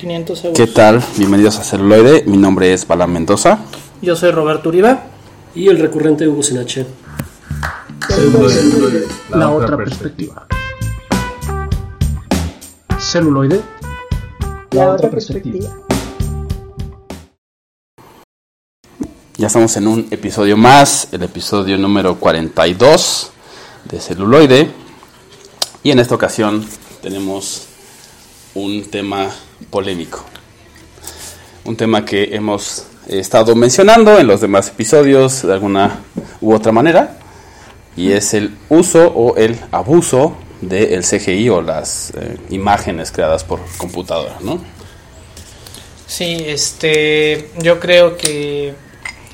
[0.00, 0.56] 500 euros.
[0.56, 1.04] ¿Qué tal?
[1.18, 2.24] Bienvenidos a Celuloide.
[2.24, 3.58] Mi nombre es Bala Mendoza.
[4.00, 4.96] Yo soy Roberto Uribe.
[5.54, 6.86] Y el recurrente Hugo Sinache.
[8.08, 10.46] Celuloide, la, otra perspectiva.
[12.98, 13.60] Celuloide,
[14.70, 15.68] la otra perspectiva.
[19.36, 23.32] Ya estamos en un episodio más, el episodio número 42
[23.84, 24.70] de Celuloide.
[25.82, 26.64] Y en esta ocasión
[27.02, 27.69] tenemos
[28.60, 29.30] un tema
[29.70, 30.24] polémico.
[31.64, 36.00] Un tema que hemos estado mencionando en los demás episodios de alguna
[36.40, 37.16] u otra manera.
[37.96, 43.60] Y es el uso o el abuso del CGI o las eh, imágenes creadas por
[43.78, 44.60] computadora, ¿no?
[46.06, 48.74] Sí, este, yo creo que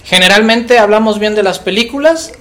[0.05, 2.33] generalmente hablamos bien de las películas,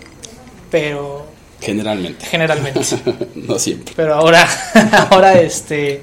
[0.69, 1.25] pero
[1.61, 2.25] Generalmente.
[2.25, 2.81] generalmente.
[3.35, 3.93] no siempre.
[3.95, 4.47] Pero ahora,
[5.09, 6.01] ahora, este,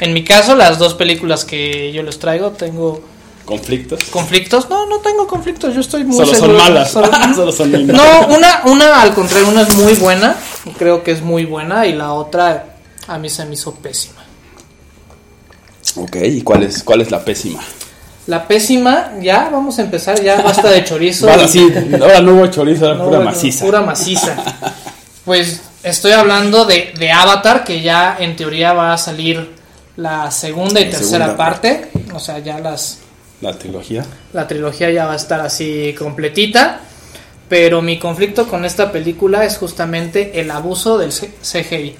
[0.00, 3.00] en mi caso, las dos películas que yo les traigo, tengo
[3.44, 4.04] ¿Conflictos?
[4.10, 4.68] conflictos.
[4.68, 5.74] No, no tengo conflictos.
[5.74, 6.90] Yo estoy muy Solo son malas.
[6.90, 10.36] Solo- Solo son muy No, una, una al contrario, una es muy buena.
[10.78, 14.22] Creo que es muy buena y la otra a mí se me hizo pésima.
[15.96, 17.60] Ok, ¿y cuál es, cuál es la pésima?
[18.26, 21.26] La pésima, ya vamos a empezar, ya basta de chorizo.
[21.28, 21.66] Vale, sí,
[22.00, 23.64] ahora no hubo chorizo, No, pura bueno, maciza.
[23.64, 24.36] Pura maciza.
[25.24, 29.56] Pues estoy hablando de, de Avatar, que ya en teoría va a salir
[29.98, 31.36] la segunda y La tercera segunda.
[31.36, 31.88] parte.
[32.14, 32.98] O sea, ya las
[33.40, 34.04] La trilogía.
[34.32, 36.80] la trilogía ya va a estar así completita.
[37.48, 41.96] Pero mi conflicto con esta película es justamente el abuso del CGI.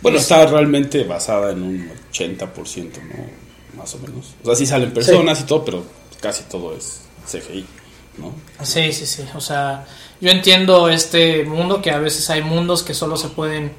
[0.00, 3.80] Bueno, Es- está realmente basada en un 80%, ¿no?
[3.82, 4.34] Más o menos.
[4.42, 5.84] O sea, sí salen personas y todo, pero
[6.20, 7.66] casi todo es CGI,
[8.18, 8.32] ¿no?
[8.64, 9.24] Sí, sí, sí.
[9.34, 9.84] O sea,
[10.20, 13.72] yo entiendo este mundo que a veces hay mundos que solo se pueden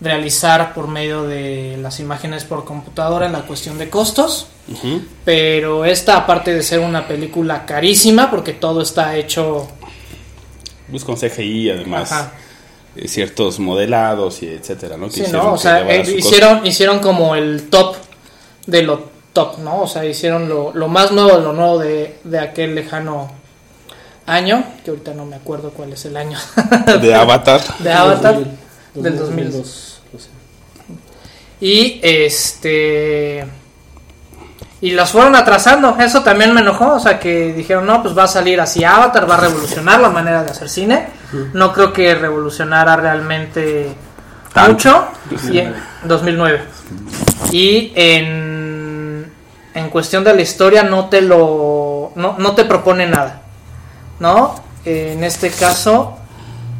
[0.00, 4.46] realizar por medio de las imágenes por computadora en la cuestión de costos.
[5.24, 9.68] Pero esta, aparte de ser una película carísima, porque todo está hecho.
[10.90, 12.32] Pues con CGI, además, Ajá.
[12.96, 15.06] eh, ciertos modelados y etcétera, ¿no?
[15.06, 15.52] Que Sí, hicieron ¿no?
[15.52, 16.18] O que sea, elevara eh, costo.
[16.18, 17.96] hicieron, hicieron como el top
[18.66, 19.82] de lo top, ¿no?
[19.82, 23.30] O sea, hicieron lo, lo más nuevo de lo nuevo de, de aquel lejano
[24.26, 26.38] año, que ahorita no me acuerdo cuál es el año.
[27.00, 27.60] De Avatar.
[27.78, 28.58] de Avatar 2000,
[29.02, 29.52] del 2002.
[29.52, 30.28] 2002, no sé.
[31.60, 33.46] Y este.
[34.80, 35.96] Y las fueron atrasando.
[35.98, 36.94] Eso también me enojó.
[36.94, 40.10] O sea, que dijeron, no, pues va a salir así Avatar, va a revolucionar la
[40.10, 41.08] manera de hacer cine.
[41.52, 43.92] No creo que revolucionara realmente
[44.52, 44.72] Tanto.
[44.72, 45.08] mucho.
[45.52, 46.62] Y en 2009.
[47.50, 49.32] Y en,
[49.74, 52.12] en cuestión de la historia no te lo.
[52.14, 53.42] No, no te propone nada.
[54.20, 54.62] ¿No?
[54.84, 56.18] En este caso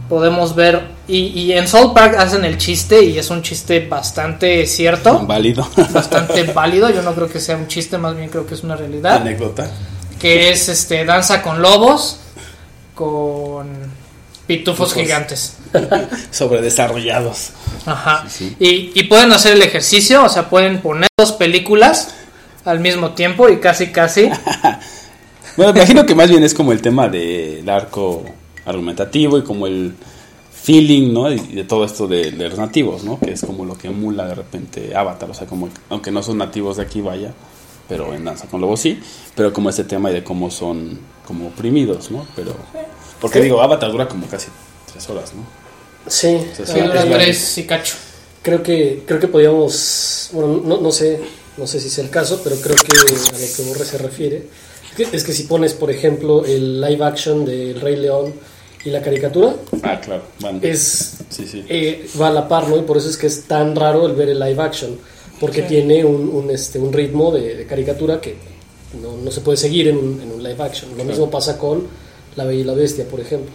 [0.08, 0.97] podemos ver.
[1.08, 5.66] Y, y en South Park hacen el chiste y es un chiste bastante cierto Válido.
[5.90, 6.90] bastante válido.
[6.90, 9.16] Yo no creo que sea un chiste, más bien creo que es una realidad.
[9.22, 9.70] Anécdota.
[10.20, 12.18] Que es este danza con lobos,
[12.94, 13.68] con
[14.46, 14.94] pitufos Pitufos.
[14.94, 15.56] gigantes.
[16.30, 17.50] Sobredesarrollados.
[17.86, 18.24] Ajá.
[18.28, 22.14] Sí, Y, y pueden hacer el ejercicio, o sea, pueden poner dos películas
[22.64, 24.30] al mismo tiempo y casi casi.
[25.56, 28.24] Bueno, me imagino que más bien es como el tema del arco
[28.64, 29.92] argumentativo y como el
[30.68, 31.32] feeling, ¿no?
[31.32, 33.18] Y de todo esto de, de los nativos, ¿no?
[33.18, 36.36] Que es como lo que emula de repente Avatar, o sea, como, aunque no son
[36.36, 37.32] nativos de aquí, vaya,
[37.88, 39.00] pero en Danza con Lobos sí,
[39.34, 42.26] pero como este tema y de cómo son como oprimidos, ¿no?
[42.36, 42.54] Pero,
[43.18, 44.48] porque digo, Avatar dura como casi
[44.92, 45.46] tres horas, ¿no?
[46.06, 47.94] Sí, dura es tres y cacho.
[48.42, 51.18] creo que creo que podíamos, bueno, no, no sé,
[51.56, 54.46] no sé si sea el caso, pero creo que a lo que Borre se refiere
[54.90, 58.34] es que, es que si pones, por ejemplo, el live action del Rey León
[58.84, 60.22] y la caricatura, Ah, claro,
[60.62, 61.64] es Sí, sí.
[61.68, 62.76] eh, va a la par, ¿no?
[62.76, 64.96] Y por eso es que es tan raro el ver el live action,
[65.40, 65.68] porque Sí.
[65.68, 68.36] tiene un, un, este, un ritmo de, de caricatura que
[69.02, 70.96] no, no se puede seguir en un, en un live action.
[70.96, 71.86] Lo mismo pasa con
[72.36, 73.50] La Bella y la Bestia, por ejemplo,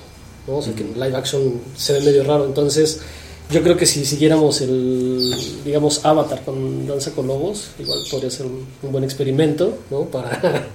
[0.47, 0.57] ¿no?
[0.57, 2.45] O sea, que en live action se ve medio raro.
[2.45, 2.99] Entonces,
[3.49, 5.33] yo creo que si siguiéramos el,
[5.65, 10.01] digamos, Avatar con Danza con Lobos, igual podría ser un, un buen experimento, ¿no?
[10.05, 10.67] Para...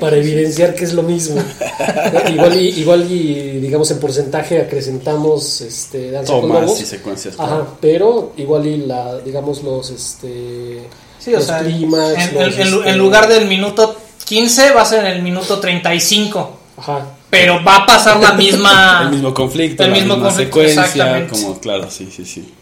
[0.00, 1.42] para evidenciar que es lo mismo.
[2.32, 6.80] igual, y, igual y, digamos, en porcentaje acrecentamos este, Danza con Tomas Lobos.
[6.80, 7.34] y secuencias.
[7.38, 10.88] Ajá, pero igual y la, digamos, los, este...
[11.18, 13.96] Sí, o los sea, en, clímax, en- los, en lu- este, en lugar del minuto
[14.24, 16.58] 15 va a ser en el minuto 35.
[16.76, 19.02] Ajá, Pero va a pasar la misma.
[19.04, 21.30] el mismo conflicto, el la mismo misma conflicto, secuencia, exactamente.
[21.32, 22.52] como claro, sí, sí, sí.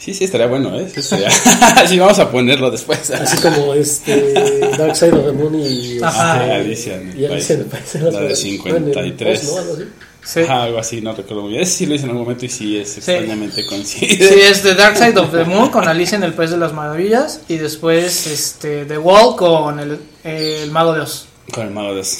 [0.00, 0.88] Sí, sí, estaría bueno, ¿eh?
[0.92, 1.30] Sí, estaría-
[1.86, 3.10] sí, vamos a ponerlo después.
[3.10, 4.32] así como este
[4.78, 6.32] Dark Side of the Moon y, Ajá.
[6.40, 8.38] Ah, este, Alicia en el y Alicia en el País- de las la de Maravillas.
[8.40, 9.44] 53.
[9.44, 9.58] ¿no?
[9.58, 9.84] Algo así.
[10.22, 10.40] Sí.
[10.40, 11.62] Ajá, algo así, no recuerdo muy bien.
[11.62, 14.16] Ese sí lo hice en algún momento y sí es extrañamente coincide.
[14.28, 16.72] Sí, es The Dark Side of the Moon con Alicia en el País de las
[16.72, 21.26] Maravillas y después este The Wall con el, el Mago de Oz.
[21.52, 22.18] Con el mago de Oz.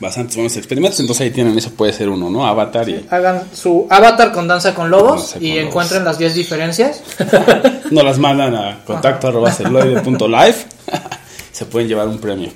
[0.00, 2.44] Bastantes buenos experimentos, entonces ahí tienen, eso puede ser uno, ¿no?
[2.46, 3.06] Avatar y...
[3.10, 5.66] Hagan su avatar con Danza con Lobos Danza con y Lobos.
[5.68, 7.00] encuentren las 10 diferencias.
[7.92, 10.56] Nos las mandan a contacto arroba celuloide.live.
[11.52, 12.50] Se pueden llevar un premio.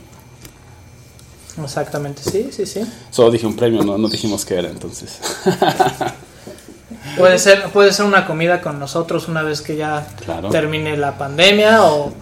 [1.63, 2.81] Exactamente, sí, sí, sí.
[3.11, 5.19] Solo dije un premio, no, no dijimos qué era, entonces.
[7.17, 10.51] Puede ser, puede ser una comida con nosotros una vez que ya Claro.
[10.51, 12.13] termine la pandemia o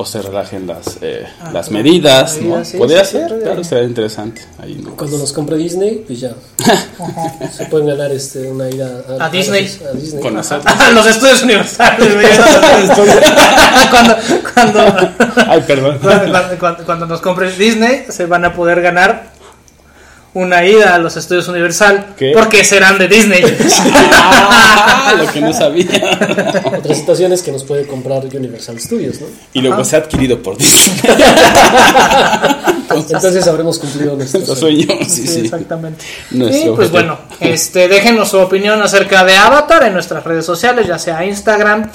[0.00, 2.42] o se relajen las, eh, Ah, las medidas, ¿no?
[2.56, 4.40] Medidas, sí, Podría sí, ser, claro, sería interesante.
[4.58, 4.96] Ahí no.
[4.96, 6.32] Cuando nos compre Disney, pues ya.
[7.54, 9.70] Se pueden ganar este, una ida A Disney.
[9.86, 10.22] A Disney.
[10.22, 10.64] Con nosotros.
[10.74, 12.14] a los estudios universales.
[13.90, 14.16] cuando,
[14.54, 14.80] cuando,
[15.48, 15.98] Ay, perdón.
[16.02, 19.32] cuando, cuando- cuando nos compre Disney se van a poder ganar
[20.32, 22.30] una ida a los estudios Universal ¿Qué?
[22.32, 23.42] porque serán de Disney.
[25.02, 25.88] Ah, lo que no sabía.
[26.78, 29.26] Otra situación es que nos puede comprar Universal Studios, ¿no?
[29.52, 31.00] Y luego se ha adquirido por Disney.
[32.90, 34.86] Entonces habremos cumplido nuestro sueño.
[35.02, 35.40] sí, Sí, sí.
[35.40, 36.04] exactamente.
[36.30, 40.86] Nuestro y pues bueno, este, déjenos su opinión acerca de Avatar en nuestras redes sociales,
[40.86, 41.90] ya sea Instagram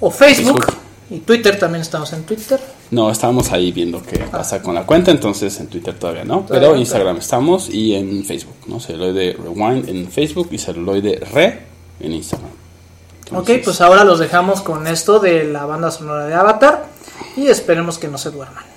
[0.00, 0.64] o Facebook.
[0.64, 0.82] Facebook.
[1.10, 2.60] Y Twitter, también estamos en Twitter.
[2.90, 6.72] No, estábamos ahí viendo qué pasa con la cuenta, entonces en Twitter todavía no, pero
[6.72, 8.78] no, Instagram estamos y en Facebook, ¿no?
[8.78, 11.62] Celuloide Rewind en Facebook y Celuloide Re
[12.00, 12.50] en Instagram.
[12.50, 16.86] Ok, Entonces, pues ahora los dejamos con esto de la banda sonora de Avatar
[17.36, 18.75] y esperemos que no se duerman.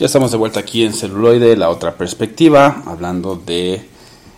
[0.00, 3.86] Ya estamos de vuelta aquí en celuloide, la otra perspectiva, hablando de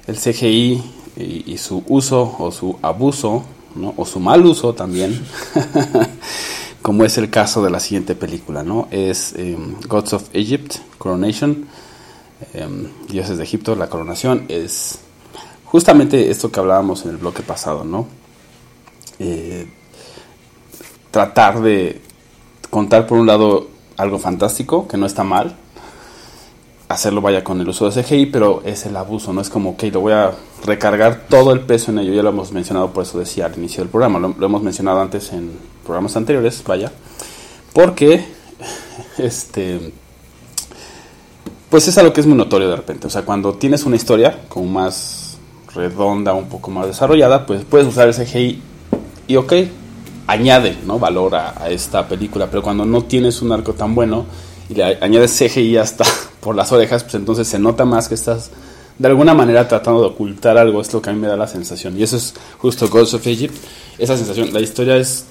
[0.09, 0.83] el CGI
[1.17, 3.45] y, su uso o su abuso,
[3.77, 3.95] ¿no?
[3.97, 5.25] o su mal uso también,
[6.83, 8.89] como es el caso de la siguiente película, ¿no?
[8.91, 11.67] Es em, Gods of Egypt, Coronation,
[12.55, 14.99] em, Dioses de Egipto, la coronación, es
[15.67, 18.09] justamente esto que hablábamos en el bloque pasado, ¿no?
[19.21, 19.69] Eh,
[21.13, 22.01] tratar de
[22.69, 25.57] contar por un lado algo fantástico, que no está mal,
[26.89, 29.85] hacerlo vaya con el uso de CGI, pero es el abuso, no es como, ok,
[29.93, 30.33] lo voy a
[30.65, 33.83] recargar todo el peso en ello, ya lo hemos mencionado, por eso decía al inicio
[33.83, 35.53] del programa, lo, lo hemos mencionado antes en
[35.85, 36.93] programas anteriores, vaya,
[37.73, 38.25] porque,
[39.19, 39.93] este,
[41.71, 44.41] pues es algo que es muy notorio de repente, o sea, cuando tienes una historia
[44.49, 45.39] como más
[45.75, 48.63] redonda, un poco más desarrollada, pues puedes usar el CGI
[49.27, 49.53] y ok,
[50.27, 50.99] añade ¿no?
[50.99, 54.27] valor a, a, esta película, pero cuando no tienes un arco tan bueno
[54.69, 56.05] y le añades CGI hasta
[56.41, 58.51] por las orejas, pues entonces se nota más que estás
[58.99, 61.49] de alguna manera tratando de ocultar algo, es lo que a mí me da la
[61.49, 61.99] sensación.
[61.99, 63.55] Y eso es justo Ghost of Egypt,
[63.99, 65.25] esa sensación, la historia es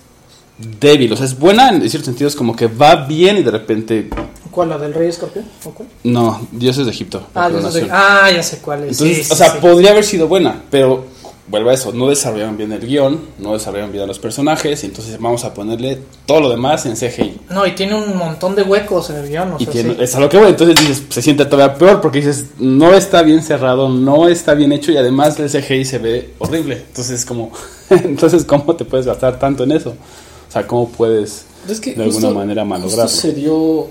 [0.58, 4.10] débil, o sea, es buena en ciertos sentidos, como que va bien y de repente...
[4.52, 4.70] ¿Cuál?
[4.70, 5.46] ¿La del Rey Escorpión?
[5.64, 5.88] ¿O cuál?
[6.04, 7.26] No, Dioses de Egipto.
[7.34, 7.88] Ah, de...
[7.90, 9.00] ah, ya sé cuál es.
[9.00, 9.58] Entonces, sí, o sea, sí.
[9.62, 11.06] podría haber sido buena, pero
[11.48, 14.88] vuelvo a eso, no desarrollaron bien el guion, no desarrollaron bien a los personajes, y
[14.88, 17.40] entonces vamos a ponerle todo lo demás en CGI.
[17.50, 19.54] No, y tiene un montón de huecos en el guion.
[19.54, 20.02] O y sea, tiene, sí.
[20.02, 23.22] es a lo que voy, entonces dices, se siente todavía peor porque dices, no está
[23.24, 26.84] bien cerrado, no está bien hecho y además el CGI se ve horrible.
[26.88, 27.52] Entonces, como,
[27.90, 29.90] entonces ¿cómo te puedes gastar tanto en eso?
[29.90, 33.08] O sea, ¿cómo puedes Es que de alguna justo- manera justo malograrlo?
[33.10, 33.88] se dio,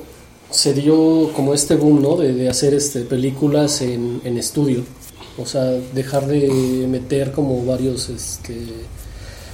[0.51, 2.17] se dio como este boom, ¿no?
[2.17, 4.83] De, de hacer este, películas en, en estudio.
[5.39, 8.57] O sea, dejar de meter como varios, este,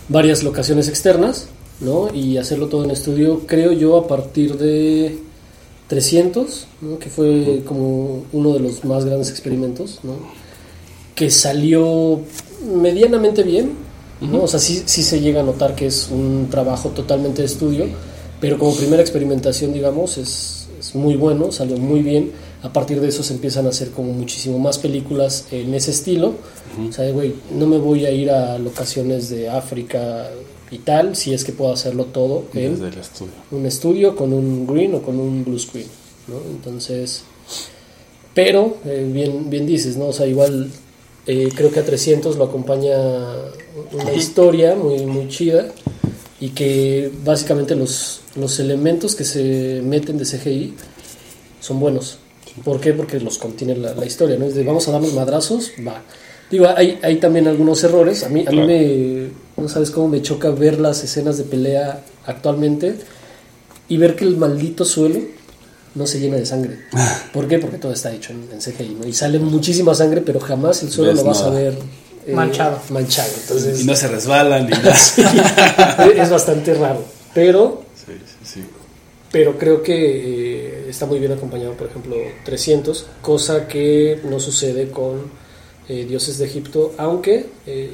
[0.09, 1.49] varias locaciones externas,
[1.81, 2.13] ¿no?
[2.13, 5.19] Y hacerlo todo en estudio, creo yo, a partir de
[5.89, 6.99] 300, ¿no?
[6.99, 10.15] Que fue como uno de los más grandes experimentos, ¿no?
[11.15, 12.21] Que salió
[12.75, 13.73] medianamente bien,
[14.21, 14.43] ¿no?
[14.45, 17.87] O sea, sí, sí se llega a notar que es un trabajo totalmente de estudio,
[18.41, 22.33] pero como primera experimentación, digamos, es, es muy bueno, salió muy bien.
[22.67, 26.35] A partir de eso se empiezan a hacer como muchísimo más películas en ese estilo.
[26.89, 30.29] O sea, güey, no me voy a ir a locaciones de África
[30.73, 33.33] y tal, si es que puedo hacerlo todo en Desde el estudio.
[33.53, 35.87] un estudio con un green o con un blue screen,
[36.27, 36.41] ¿no?
[36.51, 37.23] Entonces,
[38.35, 40.09] pero eh, bien, bien dices, ¿no?
[40.09, 40.69] O sea, igual
[41.29, 42.97] eh, creo que a 300 lo acompaña
[43.93, 45.69] una historia muy, muy chida
[46.41, 50.75] y que básicamente los, los elementos que se meten de CGI
[51.61, 52.19] son buenos.
[52.65, 52.93] ¿Por qué?
[52.93, 54.47] Porque los contiene la, la historia, ¿no?
[54.47, 56.03] Es de vamos a darnos madrazos, va.
[56.51, 58.23] Digo, hay, hay también algunos errores.
[58.25, 59.29] A mí, a mí me,
[59.63, 62.97] no sabes cómo me choca ver las escenas de pelea actualmente
[63.89, 65.21] y ver que el maldito suelo
[65.95, 66.79] no se llena de sangre.
[67.33, 67.59] ¿Por qué?
[67.59, 69.07] Porque todo está hecho en, en CGI, ¿no?
[69.07, 71.77] Y sale muchísima sangre, pero jamás el suelo lo vas a ver
[72.27, 72.81] eh, Manchado.
[72.91, 73.31] Manchado.
[73.43, 74.95] Entonces, Y no se resbalan ni nada.
[76.17, 77.03] es bastante raro.
[77.35, 78.67] Pero Sí, sí, sí.
[79.33, 80.56] pero creo que eh,
[80.89, 85.31] está muy bien acompañado, por ejemplo, 300, cosa que no sucede con
[85.89, 87.91] eh, Dioses de Egipto, aunque eh,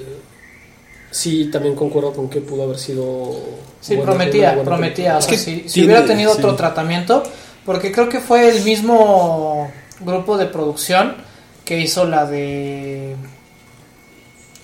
[1.11, 3.35] sí también concuerdo con que pudo haber sido...
[3.81, 5.17] Sí, buena- prometía, buena prometía.
[5.17, 5.39] O película.
[5.39, 6.39] sea, Es que si, hubiera tenido sí.
[6.39, 7.23] otro tratamiento,
[7.67, 9.71] porque creo que fue el mismo
[10.01, 11.17] grupo de producción
[11.65, 13.15] que hizo la de.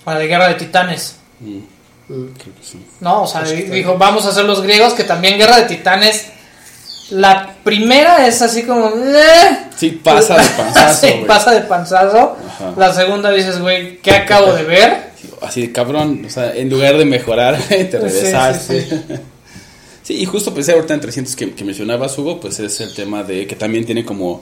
[0.07, 1.17] La de Guerra de Titanes.
[1.41, 1.59] Mm,
[2.11, 2.29] Mm.
[3.01, 3.25] ¿No?
[3.25, 6.29] O sea, dijo, vamos a hacer los griegos, que también Guerra de Titanes.
[7.11, 8.89] La primera es así como.
[8.89, 9.59] "Eh".
[9.77, 12.37] Sí, pasa de panzazo, Sí, pasa de panzazo.
[12.47, 12.75] Ajá.
[12.77, 15.09] La segunda dices, güey, ¿qué acabo de ver?
[15.41, 18.83] Así de cabrón, o sea, en lugar de mejorar, te regresaste.
[18.83, 19.03] sí,
[20.03, 23.23] Sí, y justo pensé ahorita en 300 que, que mencionabas, Hugo, pues es el tema
[23.23, 24.41] de que también tiene como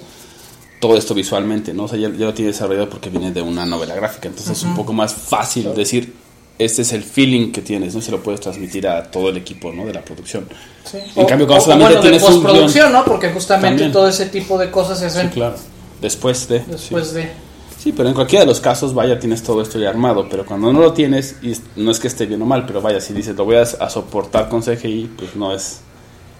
[0.81, 1.85] todo esto visualmente, ¿no?
[1.85, 4.63] O sea, ya, ya lo tiene desarrollado porque viene de una novela gráfica, entonces es
[4.65, 6.13] un poco más fácil decir,
[6.59, 8.01] este es el feeling que tienes, ¿no?
[8.01, 9.85] Se lo puedes transmitir a todo el equipo, ¿no?
[9.87, 10.47] De la producción.
[10.91, 10.99] Sí.
[11.17, 13.05] En cambio, cuando solamente bueno, tienes de un postproducción, ¿no?
[13.05, 13.93] Porque justamente También.
[13.93, 15.57] todo ese tipo de cosas se Sí, hacen claro.
[16.01, 16.61] Después de...
[16.61, 17.15] después sí.
[17.17, 17.31] de.
[17.79, 20.73] Sí, pero en cualquiera de los casos, vaya, tienes todo esto ya armado, pero cuando
[20.73, 23.13] no lo tienes, y es- no es que esté bien o mal, pero vaya, si
[23.13, 25.79] dices, lo voy a, a soportar con CGI, pues no es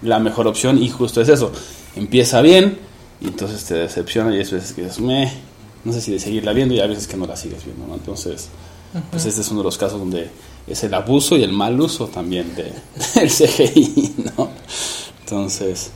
[0.01, 1.51] la mejor opción, y justo es eso,
[1.95, 2.77] empieza bien,
[3.21, 5.31] y entonces te decepciona, y hay veces que dices, meh,
[5.85, 7.93] no sé si de seguirla viendo, y hay veces que no la sigues viendo, ¿no?
[7.93, 8.49] Entonces,
[9.11, 10.29] pues este es uno de los casos donde
[10.67, 12.73] es el abuso y el mal uso también de,
[13.15, 14.49] del CGI, ¿no?
[15.21, 15.91] Entonces,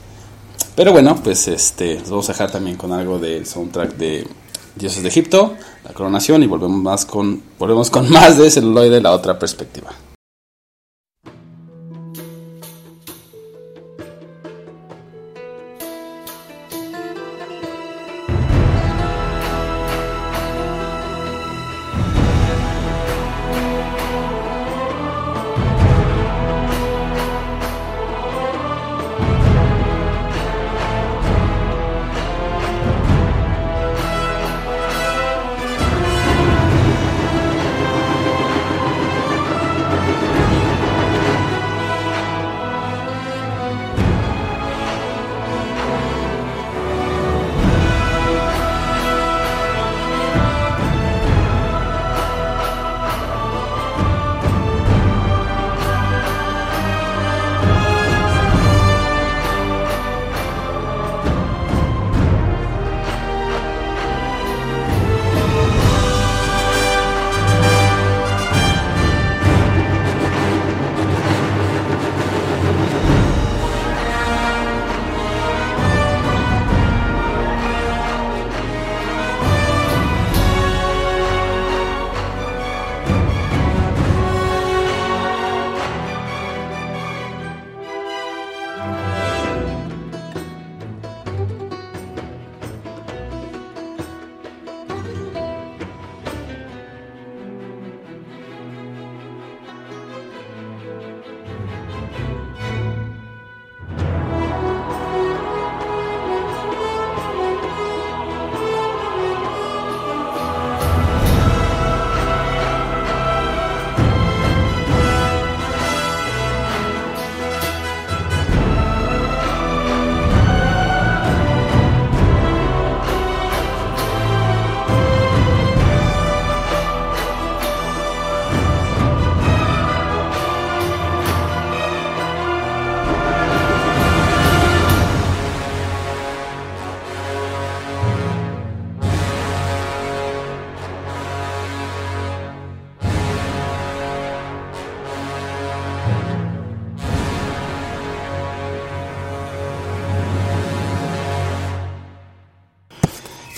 [0.74, 4.26] pero bueno, pues este, nos vamos a dejar también con algo del soundtrack de
[4.74, 9.12] Dioses de Egipto, la coronación y volvemos más con volvemos con más de celuloide la
[9.12, 9.92] otra perspectiva.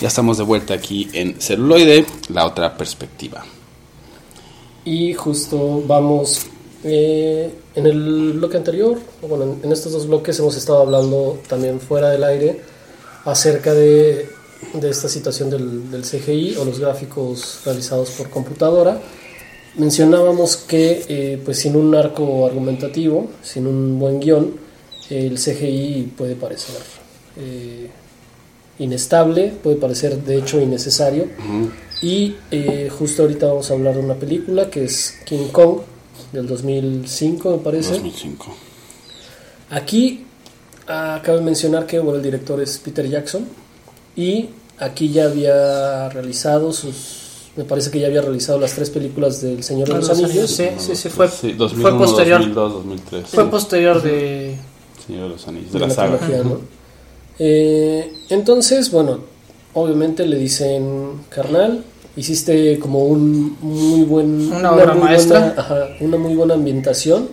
[0.05, 3.43] Ya estamos de vuelta aquí en celuloide, la otra perspectiva.
[4.85, 6.43] Y justo vamos
[6.83, 12.11] eh, en el bloque anterior, bueno, en, estos dos bloques hemos estado hablando también fuera
[12.11, 12.61] del aire
[13.25, 14.29] acerca de,
[14.83, 19.01] esta situación del, del CGI o los gráficos realizados por computadora.
[19.77, 24.55] Mencionábamos que eh, pues sin un arco argumentativo, sin un buen guion,
[25.09, 26.83] el CGI puede parecer
[27.39, 27.89] eh,
[28.79, 31.27] inestable, puede parecer de hecho innecesario.
[32.03, 35.79] Y eh, justo ahorita vamos a hablar de una película que es King Kong
[36.33, 37.93] del 2005 me parece.
[37.93, 38.55] 2005.
[39.71, 40.27] Aquí
[40.89, 43.47] ah, cabe mencionar que bueno, el director es Peter Jackson
[44.17, 47.23] y aquí ya había realizado sus
[47.57, 50.51] me parece que ya había realizado las tres películas del Señor de los, Anillos.
[50.51, 52.39] Sí, sí, sí, fue, Sí, fue 2001, posterior.
[52.41, 53.29] 2002, 2003.
[53.29, 54.57] Fue posterior de...
[55.07, 56.19] Señor de los Anillos, de de la la saga.
[56.19, 56.61] trilogía, ¿no?
[57.39, 59.21] Eh, entonces, bueno,
[59.75, 61.85] obviamente le dicen, carnal,
[62.17, 64.53] hiciste como un muy buen...
[64.53, 65.41] Una obra muy maestra.
[65.41, 67.29] buena- ajá, una muy buena ambientación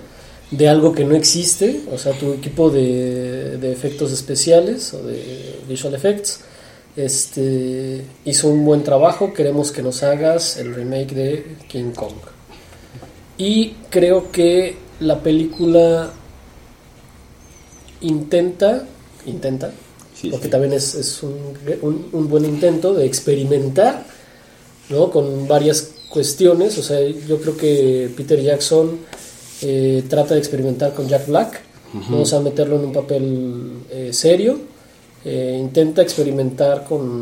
[0.50, 5.60] de algo que no existe, o sea, tu equipo de, de efectos especiales o de
[5.70, 6.42] visual effects
[6.98, 12.16] este, hizo un buen trabajo, queremos que nos hagas el remake de King Kong.
[13.38, 16.12] Y creo que la película
[18.02, 18.84] intenta,
[19.26, 19.72] intenta,
[20.22, 20.52] Sí, porque sí.
[20.52, 21.34] también es, es un,
[21.82, 24.06] un- un buen intento de experimentar
[24.90, 25.10] ¿no?
[25.10, 26.78] con varias cuestiones.
[26.78, 29.00] O sea, yo creo que Peter Jackson
[29.64, 31.62] eh, trata de experimentar con Jack Black,
[32.10, 34.58] vamos a meterlo en un papel eh, serio.
[35.26, 37.20] eh, intenta experimentar con,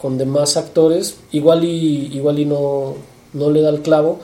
[0.00, 2.94] con demás actores, igual y, igual y no,
[3.34, 4.18] no le da el clavo,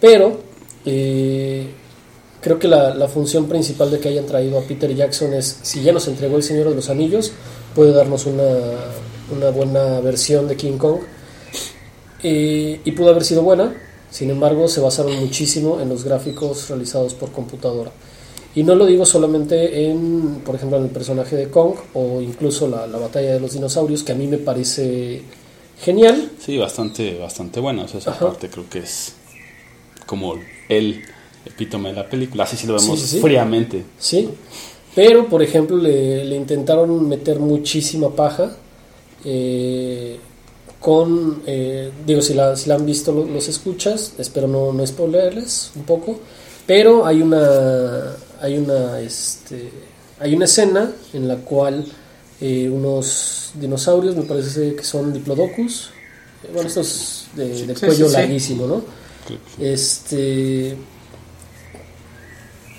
[0.00, 0.38] pero
[0.84, 1.66] eh,
[2.42, 5.82] creo que la, la función principal de que hayan traído a Peter Jackson es, si
[5.82, 7.32] ya nos entregó el Señor de los Anillos,
[7.78, 8.42] puede darnos una,
[9.30, 10.98] una buena versión de King Kong.
[12.24, 13.72] Eh, y pudo haber sido buena,
[14.10, 17.92] sin embargo se basaron muchísimo en los gráficos realizados por computadora.
[18.56, 22.66] Y no lo digo solamente en, por ejemplo, en el personaje de Kong o incluso
[22.66, 25.22] la, la batalla de los dinosaurios, que a mí me parece
[25.80, 27.84] genial, Sí, bastante, bastante bueno.
[27.84, 28.26] O sea, esa Ajá.
[28.26, 29.12] parte creo que es
[30.04, 30.34] como
[30.68, 31.04] el
[31.46, 32.42] epítome de la película.
[32.42, 33.20] Así sí lo vemos Sí, sí, sí.
[33.20, 33.84] fríamente.
[34.00, 34.30] ¿sí?
[34.94, 38.56] Pero, por ejemplo, le, le intentaron meter muchísima paja
[39.24, 40.18] eh,
[40.80, 44.86] con, eh, digo, si la, si la han visto lo- los, escuchas, espero no, no
[44.86, 46.18] spoilerles un poco,
[46.66, 49.70] pero hay una, hay una, este,
[50.20, 51.84] hay una escena en la cual
[52.40, 55.90] eh, unos dinosaurios, me parece que son diplodocus,
[56.44, 58.20] eh, bueno, estos de, de Sí, cuello sí, sí.
[58.20, 58.82] larguísimo, ¿no?
[59.60, 60.76] Este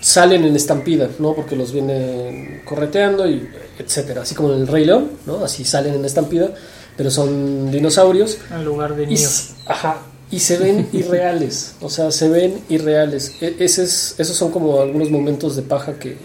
[0.10, 1.34] salen en estampida, ¿no?
[1.36, 5.44] Porque los vienen correteando y etcétera, así como en el Rey León, ¿no?
[5.44, 6.50] Así salen en estampida,
[6.98, 9.52] pero son dinosaurios En lugar de niños.
[9.68, 13.34] ajá, y se ven irreales, o sea, se ven irreales.
[13.42, 16.18] E- ese es, esos son como algunos momentos de paja que,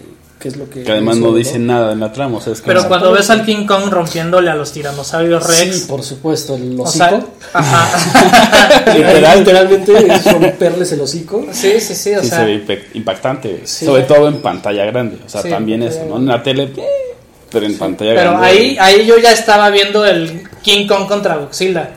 [0.45, 2.37] que es lo que Que además no dicen nada en la trama.
[2.37, 5.75] O sea, es como- Pero cuando ves al King Kong rompiéndole a los tiranosaurios Rex...
[5.79, 7.03] Sí, por supuesto, el o hocico.
[7.03, 8.93] sea, ajá.
[8.95, 11.47] Literal, literalmente es romperles el hocico.
[11.51, 12.39] sí, sí, sí, o sí sea...
[12.39, 13.61] se ve impactante.
[13.63, 13.85] Sí.
[13.85, 15.17] Sobre todo en pantalla grande.
[15.25, 16.17] O sea, Sí, también eso, ¿no?
[16.17, 17.15] En la tele, eh,
[17.51, 18.47] pero en pantalla Pero grande.
[18.47, 21.89] ahí, ahí yo ya estaba viendo el King Kong contra Godzilla.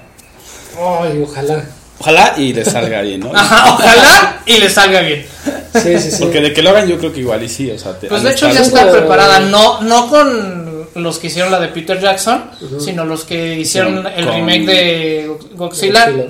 [1.02, 1.64] Ay, ojalá.
[2.00, 3.32] Ojalá y le salga bien, ¿no?
[3.34, 5.26] Ajá, ojalá y le salga bien.
[5.74, 6.16] Sí, sí, sí.
[6.20, 7.70] Porque de que lo hagan yo creo que igual y sí.
[7.70, 11.50] O sea, te- Pues de hecho ya está preparada, no, no con los que hicieron
[11.52, 16.06] la de Peter Jackson, sino los que hicieron el Con- remake de Godzilla.
[16.10, 16.24] Godzilla.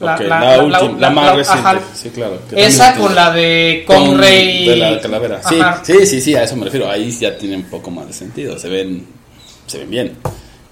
[0.00, 1.68] La, Ok, la- la, la- última, la, la- más la- reciente.
[1.68, 1.80] ajá.
[1.94, 2.38] Sí, claro.
[2.52, 4.66] Esa con la de con- Kong Rey.
[4.68, 5.40] De la calavera.
[5.46, 6.88] Sí, sí, sí, sí, a eso me refiero.
[6.90, 8.58] Ahí ya tiene un poco más de sentido.
[8.58, 9.06] Se ven,
[9.66, 10.16] se ven bien.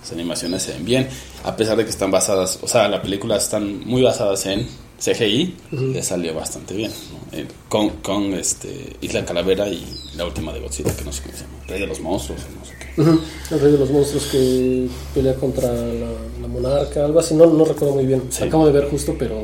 [0.01, 1.09] Las animaciones se ven bien.
[1.45, 4.67] A pesar de que están basadas, o sea, las películas están muy basadas en
[5.01, 6.91] CGI, le salió bastante bien.
[6.91, 7.39] ¿no?
[7.39, 9.85] Eh, con, con este, Isla Calavera y
[10.17, 11.55] la última de Godzilla, que no sé cómo se llama.
[11.69, 13.01] Rey de los monstruos, no sé qué.
[13.01, 13.21] Ujú,
[13.53, 17.65] El rey de los monstruos que pelea contra la, la monarca, algo así, no, no
[17.65, 18.23] recuerdo muy bien.
[18.31, 18.45] Sí.
[18.45, 19.41] Acabo de ver justo, pero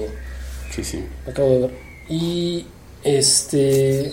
[0.75, 1.05] Sí, sí.
[1.29, 1.71] acabo de ver.
[2.09, 2.65] Y
[3.05, 4.13] este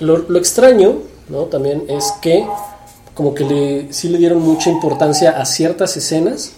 [0.00, 1.44] lo, lo extraño, ¿no?
[1.44, 2.44] También es que
[3.16, 6.52] como que le, sí le dieron mucha importancia a ciertas escenas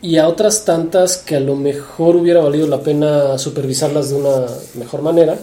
[0.00, 4.46] y a otras tantas que a lo mejor hubiera valido la pena supervisarlas de una
[4.74, 5.36] mejor manera,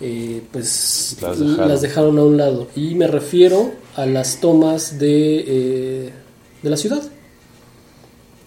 [0.00, 2.18] eh, pues Las las dejaron.
[2.18, 2.68] a un lado.
[2.74, 6.10] Y me refiero a las tomas de, eh,
[6.62, 7.02] de la ciudad.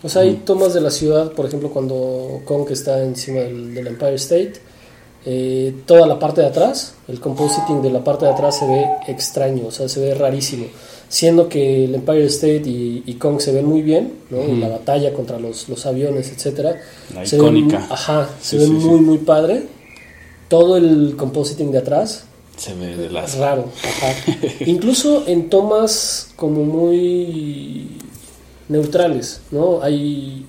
[0.02, 3.88] O sea, hay tomas de la ciudad, por ejemplo, cuando Kong está encima del, del
[3.88, 4.54] Empire State,
[5.26, 8.86] eh, toda la parte de atrás, el compositing de la parte de atrás se ve
[9.08, 10.66] extraño, o sea, se ve rarísimo.
[11.10, 14.40] Siendo que el Empire State y, y Kong se ven muy bien, ¿no?
[14.40, 14.56] Ujú.
[14.56, 16.82] La batalla contra los, los aviones, etcétera.
[17.14, 17.80] La se icónica.
[17.80, 18.88] muy- ajá, se Sí, ve sí, sí.
[18.88, 19.64] muy, muy padre.
[20.50, 22.24] Todo el compositing de atrás
[22.58, 23.38] Se ve de las...
[23.38, 23.66] raro.
[23.84, 24.14] Ajá.
[24.66, 27.90] Incluso en tomas como muy
[28.70, 29.82] neutrales, ¿no?
[29.84, 30.46] Hay,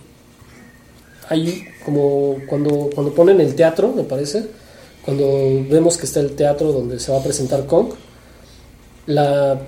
[1.28, 4.46] hay como cuando, cuando ponen el teatro, me parece,
[5.04, 5.24] cuando
[5.68, 7.88] vemos que está el teatro donde se va a presentar Kong,
[9.06, 9.60] la...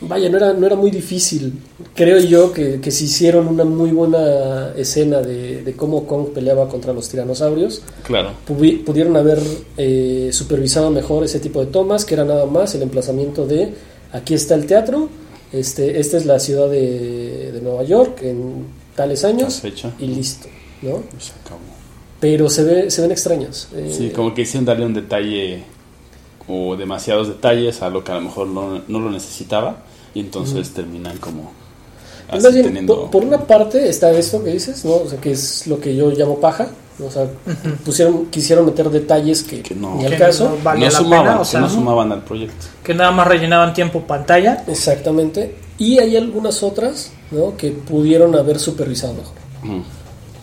[0.00, 1.54] Vaya, no era, no era muy difícil.
[1.92, 6.68] Creo yo que, que se hicieron una muy buena escena de, de cómo Kong peleaba
[6.68, 8.30] contra los tiranosaurios Claro.
[8.46, 9.40] pudieron haber
[9.76, 13.74] eh, supervisado mejor ese tipo de tomas, que era nada más el emplazamiento de
[14.12, 15.08] aquí está el teatro,
[15.52, 19.62] este, esta es la ciudad de, de Nueva York en tales años
[19.98, 20.46] y listo,
[20.82, 21.02] ¿no?
[21.18, 21.67] Se acabó.
[22.20, 23.68] Pero se, ve, se ven extrañas.
[23.74, 25.62] eh, Sí, como que hicieron darle un detalle
[26.48, 29.82] o demasiados detalles a lo que a lo mejor no, no lo necesitaba
[30.14, 31.52] y entonces terminan como
[32.30, 33.02] así teniendo...
[33.02, 34.94] por, por una parte está esto que dices, ¿no?
[34.96, 36.68] O sea, que es lo que yo llamo paja.
[37.00, 37.28] O sea,
[37.84, 39.94] pusieron, quisieron meter detalles que, Que no.
[39.96, 40.48] ni al Que caso.
[40.50, 41.72] no valía no la sumaban, pena, o sea, no ¿no?
[41.72, 42.66] sumaban al proyecto.
[42.82, 44.64] que nada más rellenaban tiempo pantalla.
[44.66, 45.54] Exactamente.
[45.78, 47.56] Y hay algunas otras, ¿no?
[47.56, 49.34] Que pudieron haber supervisado mejor.
[49.62, 49.82] Ujú.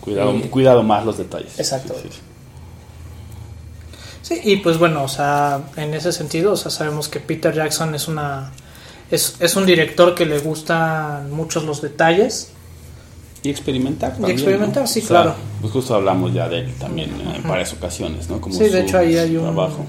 [0.06, 1.58] Cuidado, Eh, cuidado más los detalles.
[1.58, 1.92] Exacto.
[1.94, 2.20] Sí, sí, sí.
[4.22, 7.94] Sí, y pues bueno, o sea, en ese sentido, o sea, sabemos que Peter Jackson
[7.94, 8.50] es una
[9.10, 12.50] es, es un director que le gustan muchos los detalles.
[13.44, 14.32] Y experimentar también.
[14.32, 14.86] experimentar, ¿no?
[14.88, 15.34] sí, O sea, claro.
[15.60, 18.40] Pues justo hablamos ya de él también eh, en varias ocasiones, ¿no?
[18.40, 19.84] Como Sí, de su hecho, ahí hay un- trabajo.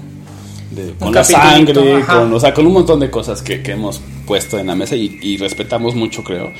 [0.70, 2.18] De- con la sangre, ajá.
[2.20, 4.94] con, o sea, con un montón de cosas que, que hemos puesto en la mesa
[4.94, 6.52] y, y respetamos mucho, creo,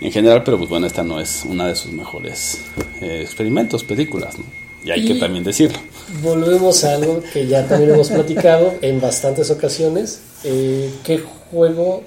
[0.00, 2.60] en general, pero pues bueno, esta no es una de sus mejores
[3.00, 4.44] eh, experimentos, películas, ¿no?
[4.84, 5.78] Y hay que también decirlo.
[6.22, 10.20] Volvemos a algo que ya también hemos platicado en bastantes ocasiones.
[10.44, 12.02] Eh, ¿Qué juego?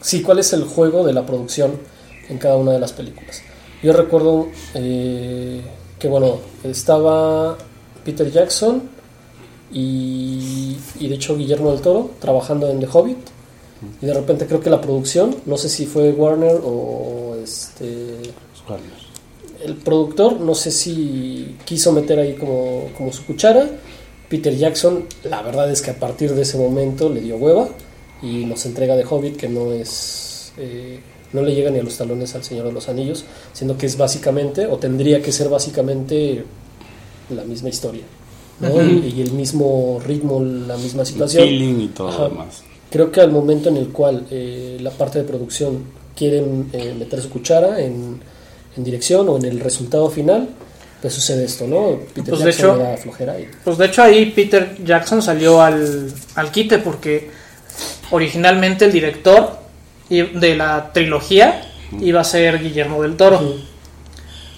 [0.00, 1.72] Sí, ¿cuál es el juego de la producción
[2.30, 3.42] en cada una de las películas?
[3.82, 5.60] Yo recuerdo eh,
[5.98, 7.58] que, bueno, estaba
[8.06, 8.82] Peter Jackson
[9.70, 13.33] y, y de hecho Guillermo del Toro trabajando en The Hobbit.
[14.00, 18.18] Y de repente creo que la producción, no sé si fue Warner o este
[19.62, 23.68] el productor no sé si quiso meter ahí como, como su cuchara.
[24.28, 27.68] Peter Jackson, la verdad es que a partir de ese momento le dio hueva
[28.22, 30.98] y nos entrega de Hobbit que no es eh,
[31.32, 33.98] no le llega ni a los talones al Señor de los Anillos, siendo que es
[33.98, 36.44] básicamente o tendría que ser básicamente
[37.28, 38.04] la misma historia,
[38.60, 38.82] ¿no?
[38.82, 41.44] Y, y el mismo ritmo, la misma situación.
[41.44, 42.62] Feeling y todo lo demás.
[42.94, 45.82] Creo que al momento en el cual eh, la parte de producción
[46.14, 48.20] quieren eh, meter su cuchara en,
[48.76, 50.48] en dirección o en el resultado final,
[51.02, 51.98] pues sucede esto, ¿no?
[52.14, 55.20] Peter Pues, de Jackson hecho- le da flojera y Pues de hecho ahí Peter Jackson
[55.22, 57.30] salió al, al quite porque
[58.12, 59.58] originalmente el director
[60.08, 61.62] de la trilogía
[62.00, 63.40] iba a ser Guillermo del Toro,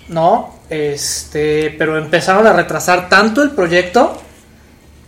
[0.09, 0.57] ¿no?
[0.68, 4.20] Este, pero empezaron a retrasar tanto el proyecto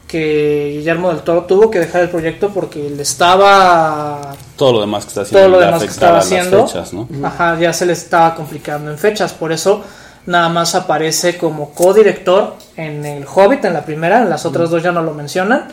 [0.08, 5.04] que Guillermo del Toro tuvo que dejar el proyecto porque le estaba Todo lo demás
[5.04, 7.06] que está haciendo todo lo demás que estaba haciendo, fechas, ¿no?
[7.22, 9.84] ajá, ya se le estaba complicando en fechas, por eso
[10.24, 14.82] nada más aparece como co-director en el Hobbit, en la primera, en las otras dos
[14.82, 15.68] ya no lo mencionan,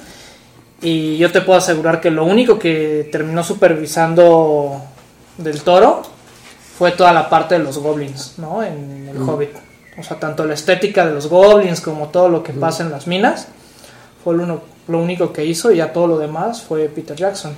[0.81, 4.81] y yo te puedo asegurar que lo único que terminó supervisando
[5.37, 6.03] del toro
[6.77, 8.61] fue toda la parte de los goblins, ¿no?
[8.61, 9.51] En el Hobbit.
[9.97, 13.07] O sea, tanto la estética de los goblins como todo lo que pasa en las
[13.07, 13.47] minas
[14.25, 17.55] fue lo, lo único que hizo y ya todo lo demás fue Peter Jackson.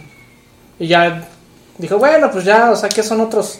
[0.77, 1.25] Y ya
[1.77, 3.59] dijo, bueno, pues ya, o sea, que son otros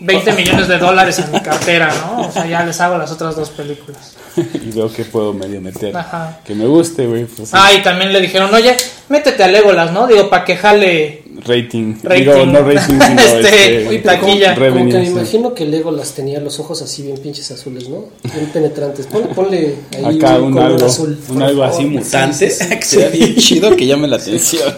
[0.00, 2.22] 20 millones de dólares en mi cartera, ¿no?
[2.26, 4.16] O sea, ya les hago las otras dos películas.
[4.54, 5.96] y veo que puedo medio meter.
[5.96, 6.40] Ajá.
[6.44, 7.24] Que me guste, güey.
[7.26, 8.76] Pues, Ah, y también le dijeron, oye,
[9.08, 10.06] métete a Legolas, ¿no?
[10.06, 11.94] Digo, para que jale rating.
[12.02, 12.24] Rating.
[12.24, 14.54] Digo, no rating, sino Este, este, oye, taquilla.
[14.54, 18.06] Como revenue, que me imagino que Legolas tenía los ojos así bien pinches azules, ¿no?
[18.34, 19.06] Bien penetrantes.
[19.06, 19.74] Ponle, ponle
[20.04, 21.18] ahí Acá un color algo, azul.
[21.28, 21.74] un algo favor.
[21.76, 22.76] así mutante, Sí, sí, sí.
[22.76, 24.74] que sería bien chido, que llame la atención.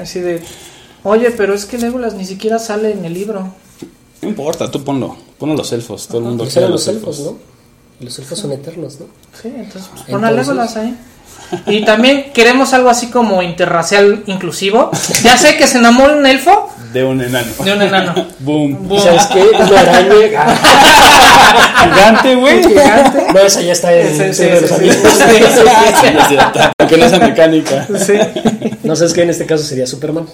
[0.00, 0.40] Así de,
[1.04, 3.52] oye, pero es que Legolas ni siquiera sale en el libro.
[4.22, 5.16] No importa, tú ponlo.
[5.38, 6.08] Ponlo los elfos.
[6.08, 7.38] Todo el mundo quiere eran los elfos, ¿no?
[8.00, 9.06] Y los elfos son eternos, ¿no?
[9.40, 10.96] Sí, entonces pues, pon a Entonces- ahí.
[11.66, 14.90] Y también queremos algo así como interracial inclusivo.
[15.22, 17.46] Ya sé que se enamora un elfo De un enano.
[17.64, 18.14] de un enano.
[18.40, 18.86] Boom.
[18.86, 19.00] Boom.
[19.02, 19.40] ¿Sabes qué?
[19.58, 20.58] Una araña.
[21.84, 22.62] Gigante, güey.
[22.62, 23.26] Gigante.
[23.32, 24.96] No, esa ya está en Sí, de los sí, Anillos.
[24.96, 25.62] sí, sí, sí,
[26.00, 26.60] Sí, es cierto.
[26.78, 27.86] Aunque no sea mecánica.
[27.98, 28.14] sí.
[28.82, 30.26] No sabes qué en este caso sería Superman.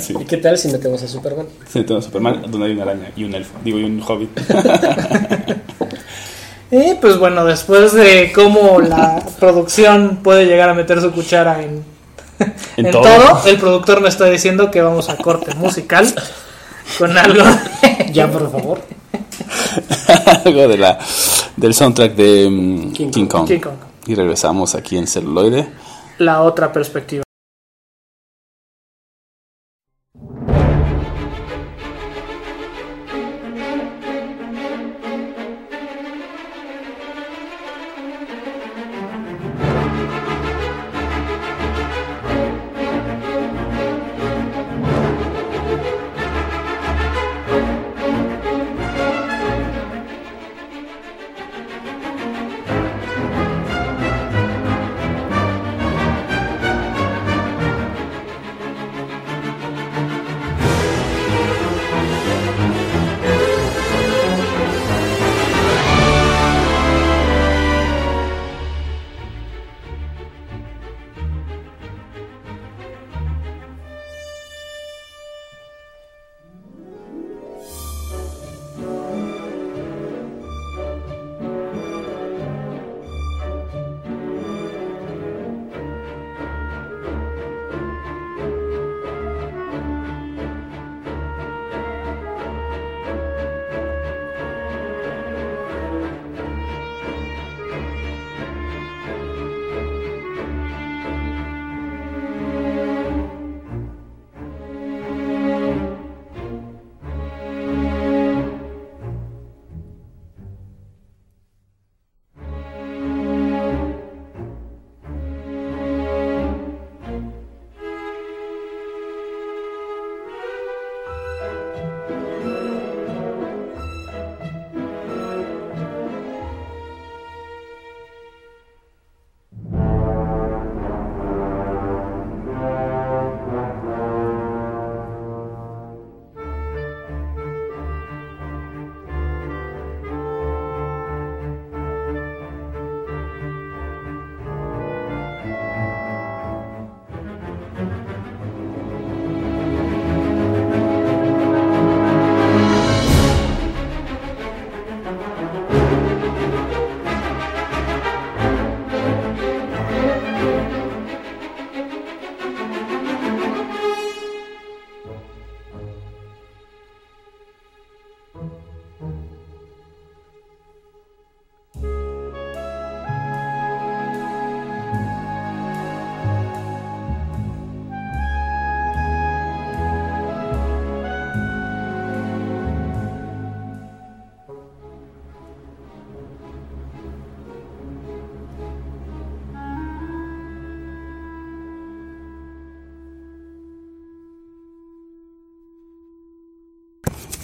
[0.00, 0.14] Sí.
[0.18, 1.46] ¿Y qué tal si metemos a Superman?
[1.70, 3.54] Sí, tengo Superman, donde hay una araña y un elfo.
[3.64, 4.30] Digo, y un hobbit.
[6.70, 11.84] Y pues bueno, después de cómo la producción puede llegar a meter su cuchara en,
[12.76, 13.02] En en todo.
[13.02, 13.40] todo.
[13.46, 16.12] el productor me está diciendo que vamos a corte musical
[16.98, 17.44] con algo.
[18.12, 18.80] Ya, por favor.
[20.44, 20.98] Algo de la,
[21.56, 23.26] del soundtrack de mm, King.
[23.26, 23.46] Kong.
[23.46, 23.74] King Kong.
[24.06, 25.68] Y regresamos aquí en celuloide.
[26.18, 27.22] La otra perspectiva.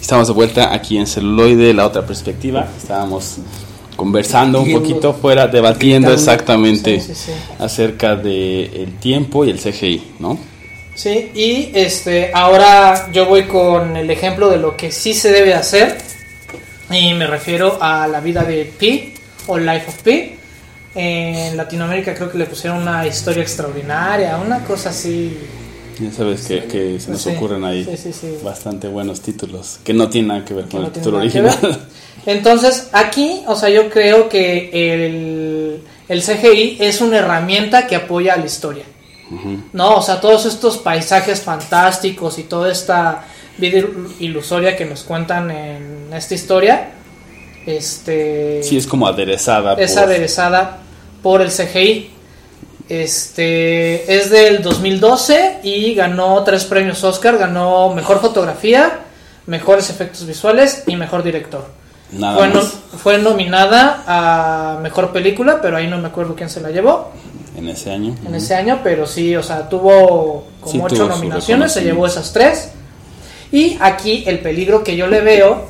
[0.05, 2.67] Estamos de vuelta aquí en celuloide, la otra perspectiva.
[2.77, 3.37] Estábamos
[3.95, 7.31] conversando un poquito fuera, debatiendo exactamente Sí, sí, sí.
[7.57, 10.37] acerca del tiempo y el CGI, ¿no?
[10.93, 15.55] Sí, y este, ahora yo voy con el ejemplo de lo que sí se debe
[15.55, 15.97] hacer.
[16.91, 19.11] Y me refiero a la vida de Pi
[19.47, 20.35] o Life of Pi.
[20.93, 25.35] En Latinoamérica creo que le pusieron una historia extraordinaria, una cosa así.
[25.99, 28.37] Ya sabes que, que se nos Sí, ocurren ahí sí, sí, sí.
[28.43, 31.55] bastante buenos títulos que no tienen nada que ver que con no el título original.
[32.25, 38.33] Entonces, aquí, o sea, yo creo que el, el CGI es una herramienta que apoya
[38.33, 38.83] a la historia.
[39.73, 43.25] No, o sea, todos estos paisajes fantásticos y toda esta
[43.57, 46.89] vida il- ilusoria que nos cuentan en esta historia,
[47.65, 49.73] este Sí, es como aderezada.
[49.75, 50.77] es por- aderezada
[51.23, 52.11] por el CGI.
[52.89, 58.99] Este es del 2012 y ganó tres premios Oscar, ganó mejor fotografía,
[59.47, 61.65] mejores efectos visuales y mejor director.
[62.11, 66.49] Nada Fue, no- más fue nominada a mejor película, pero ahí no me acuerdo quién
[66.49, 67.11] se la llevó
[67.57, 68.15] en ese año.
[68.25, 72.05] en ese año, pero sí, o sea, tuvo como Sí, ocho tuvo nominaciones, se llevó
[72.05, 72.69] esas tres.
[73.51, 75.65] Y aquí el peligro que yo le veo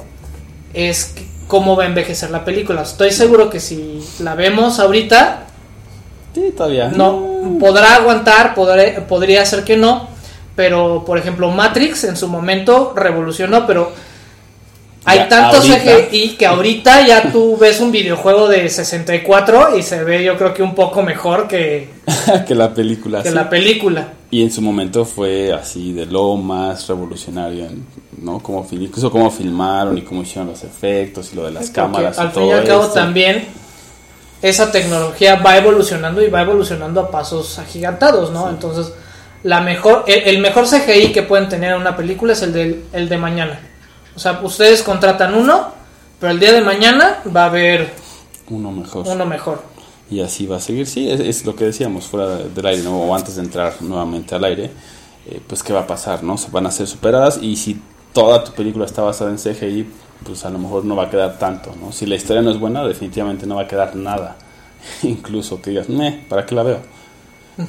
[0.73, 1.13] es
[1.47, 2.81] cómo va a envejecer la película.
[2.81, 5.43] Estoy seguro que si la vemos ahorita,
[6.35, 6.89] Sí, todavía.
[6.89, 10.07] no podrá aguantar, podré- podría ser que no,
[10.55, 13.91] pero por ejemplo Matrix en su momento revolucionó, pero
[15.07, 19.83] Hay Ya tanto ahorita- CGI que ahorita ya tú ves un videojuego de 64 y
[19.83, 21.89] se ve yo creo que un poco mejor que,
[22.47, 23.21] que la película.
[23.21, 23.35] que sí.
[23.35, 24.07] la película.
[24.31, 27.67] Y en su momento fue así de lo más revolucionario,
[28.19, 28.39] ¿no?
[28.39, 32.17] Como, incluso cómo filmaron y cómo hicieron los efectos y lo de las cámaras.
[32.17, 32.93] al fin y al cabo esto.
[32.95, 33.45] también
[34.49, 38.49] esa tecnología va evolucionando y va evolucionando a pasos agigantados, ¿no?
[38.49, 38.93] Entonces,
[39.43, 42.83] la mejor, el, el mejor CGI que pueden tener en una película es el de,
[42.93, 43.59] el de mañana.
[44.15, 45.71] O sea, ustedes contratan uno,
[46.19, 47.89] pero el día de mañana va a haber
[48.49, 49.07] Uno mejor.
[49.07, 49.61] uno mejor.
[50.09, 50.87] Y así va a seguir.
[50.87, 52.97] Sí, es, es lo que decíamos fuera del aire, ¿no?
[53.01, 54.71] o antes de entrar nuevamente al aire.
[55.27, 56.23] eh, pues, ¿qué va a pasar?
[56.23, 57.39] no Se Van a ser superadas.
[57.41, 57.81] Y si
[58.13, 59.89] toda tu película está basada en CGI,
[60.25, 61.73] pues a lo mejor no va a quedar tanto.
[61.79, 61.91] ¿no?
[61.91, 64.35] Si la historia no es buena, definitivamente no va a quedar nada.
[65.03, 66.79] Incluso que digas, "Meh, ¿para qué la veo?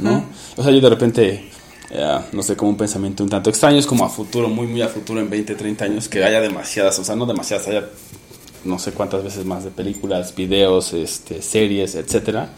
[0.01, 0.25] ¿no?
[0.57, 1.49] O sea, yo de repente,
[1.90, 4.83] eh, no sé, como un pensamiento un tanto extraño, es como a futuro, muy, muy
[4.83, 7.85] a futuro, en 20, 30 años, que haya demasiadas, o sea, no demasiadas, haya
[8.64, 12.49] no sé cuántas veces más de películas, videos, este, series, etcétera.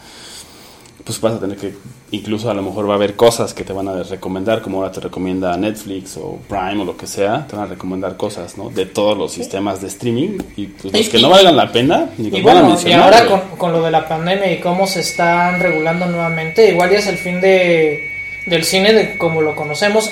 [1.09, 1.73] Pues vas a tener que,
[2.11, 4.91] incluso a lo mejor va a haber cosas que te van a recomendar, como ahora
[4.91, 8.69] te recomienda Netflix o Prime o lo que sea, te van a recomendar cosas, ¿no?
[8.69, 12.29] De todos los sistemas de streaming y pues, los que no valgan la pena, ni
[12.29, 13.11] los Y van a bueno, y mencionar.
[13.15, 16.99] ahora con, con lo de la pandemia y cómo se están regulando nuevamente, igual ya
[16.99, 18.07] es el fin de,
[18.45, 20.11] del cine de como lo conocemos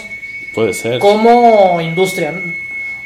[0.55, 0.97] Puede ser.
[0.97, 2.41] como industria, ¿no?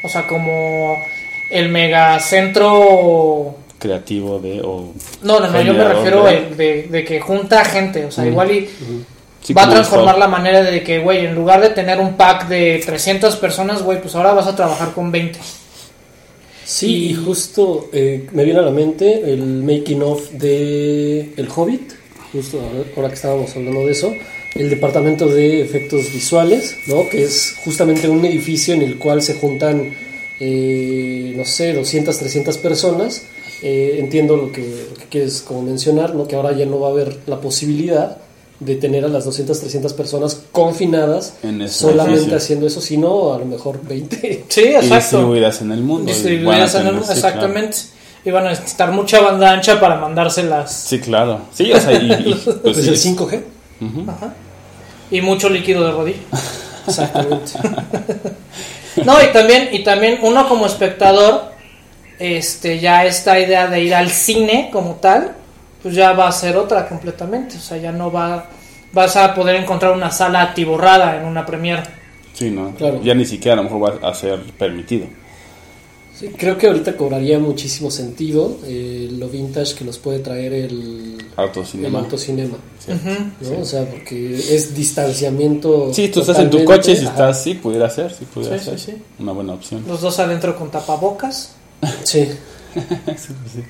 [0.01, 1.03] o sea, como
[1.49, 3.55] el megacentro...
[3.81, 7.65] creativo de o No, no, no, yo me refiero de- el de, de que junta
[7.65, 8.69] gente, o sea, igual y
[9.43, 12.47] Sí, va a transformar la manera de que, güey, en lugar de tener un pack
[12.47, 15.39] de 300 personas, güey, pues ahora vas a trabajar con 20.
[16.63, 21.91] Sí, Y- justo eh, me viene a la mente el making of de El Hobbit,
[22.31, 24.13] justo ahora- ahora que estábamos hablando de eso,
[24.55, 27.09] el departamento de efectos visuales, ¿no?
[27.09, 29.91] que es justamente un edificio en el cual se juntan,
[30.39, 33.23] eh, no sé, 200, 300 personas.
[33.63, 36.27] Eh, entiendo lo que, lo que quieres como mencionar, ¿no?
[36.27, 38.17] que ahora ya no va a haber la posibilidad
[38.59, 42.37] de tener a las 200, 300 personas confinadas En ese solamente edificio.
[42.37, 44.45] haciendo eso, sino a lo mejor 20.
[44.49, 44.95] Sí, y exacto.
[44.95, 46.09] distribuidas en el mundo.
[46.11, 47.13] y Distribuidas en el- sí, claro.
[47.13, 47.77] exactamente.
[48.23, 50.71] Y van a necesitar mucha banda ancha para mandárselas.
[50.71, 51.41] Sí, claro.
[51.53, 53.41] Sí, o sea, y, y, pues, Pues sí, el es- 5G.
[54.07, 54.33] Ajá.
[55.09, 56.19] Y mucho líquido de rodilla.
[56.87, 57.53] Exactamente.
[59.05, 61.50] No, y también, y también uno como espectador,
[62.21, 65.33] este, ya esta idea de ir al cine como tal,
[65.81, 67.57] pues ya va a ser otra completamente.
[67.57, 68.45] O sea, ya no va,
[68.93, 71.83] vas a poder encontrar una sala atiborrada en una premiere.
[72.33, 72.71] sí, ¿no?
[72.75, 73.01] Claro.
[73.03, 75.07] Ya ni siquiera a lo mejor va a ser permitido.
[76.17, 81.17] Sí, creo que ahorita cobraría muchísimo sentido eh, lo vintage que nos puede traer el,
[81.19, 81.97] el Autocinema.
[81.99, 82.57] autocinema.
[82.77, 82.91] Sí.
[83.49, 83.59] ¿no?
[83.61, 85.91] O sea, porque es distanciamiento.
[85.91, 88.79] Sí, tú estás en tu coche, si estás, sí, pudiera ser, sí, pudiera Sí, ser.
[88.79, 88.97] sí, sí.
[89.17, 89.83] Una buena opción.
[89.87, 91.55] Los dos adentro con tapabocas.
[92.03, 92.25] Sí.
[92.75, 93.19] Sí, pues
[93.53, 93.63] sí.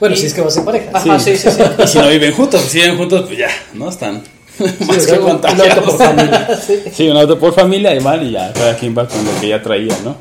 [0.00, 0.90] Bueno, Y- si es que vas en pareja.
[0.94, 1.62] Ajá, sí, sí, sí.
[1.84, 4.22] Y si no viven juntos, si viven juntos, pues ya, no están
[4.58, 6.48] más Sí, que un- un auto por familia.
[6.92, 9.48] Sí, un auto por familia y mal, y ya, cada quien va con lo que
[9.48, 10.16] ya traía, ¿no?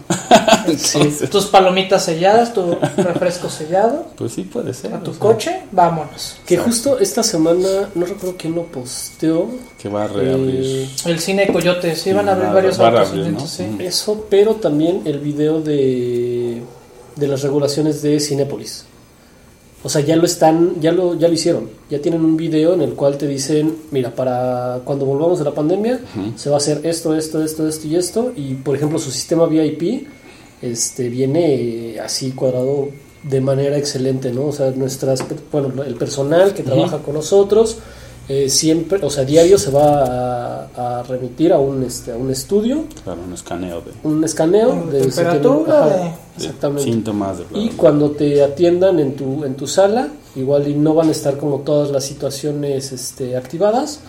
[0.68, 4.94] Entonces, Tus palomitas selladas, tu refresco sellado, pues sí, puede ser.
[4.94, 6.38] a tu sea, coche, vámonos.
[6.46, 9.48] Que justo esta semana, no recuerdo quién lo posteó.
[9.82, 10.60] Que va a reabrir.
[10.62, 13.14] eh, El cine Coyote, sí, van a abrir Va- varios autos.
[13.16, 13.48] ¿no?
[13.48, 13.64] sí.
[13.64, 13.82] Ujú.
[13.82, 16.62] Eso, pero también el video de,
[17.18, 18.86] de las regulaciones de Cinépolis.
[19.84, 21.70] O sea, ya lo están, ya lo, ya lo hicieron.
[21.90, 25.54] Ya tienen un video en el cual te dicen, mira, para cuando volvamos de la
[25.54, 26.00] pandemia,
[26.36, 28.32] se va a hacer esto, esto, esto, esto y esto.
[28.36, 30.08] Y por ejemplo, su sistema VIP
[30.62, 31.54] este, viene
[31.94, 32.90] eh, así cuadrado
[33.24, 34.48] de manera excelente, ¿no?
[34.48, 37.78] O sea, nuestras, bueno, el personal que trabaja con nosotros,
[38.30, 42.30] eh, siempre, o sea, diario se va a, a remitir a un, este, a un
[42.30, 42.84] estudio.
[43.04, 46.84] Claro, un escaneo de un escaneo De de, temperatura, ajá, de- exactamente.
[46.84, 50.74] síntomas de bla, y bla, cuando te atiendan en tu en tu sala igual y
[50.76, 54.02] no van a estar como todas las situaciones este, activadas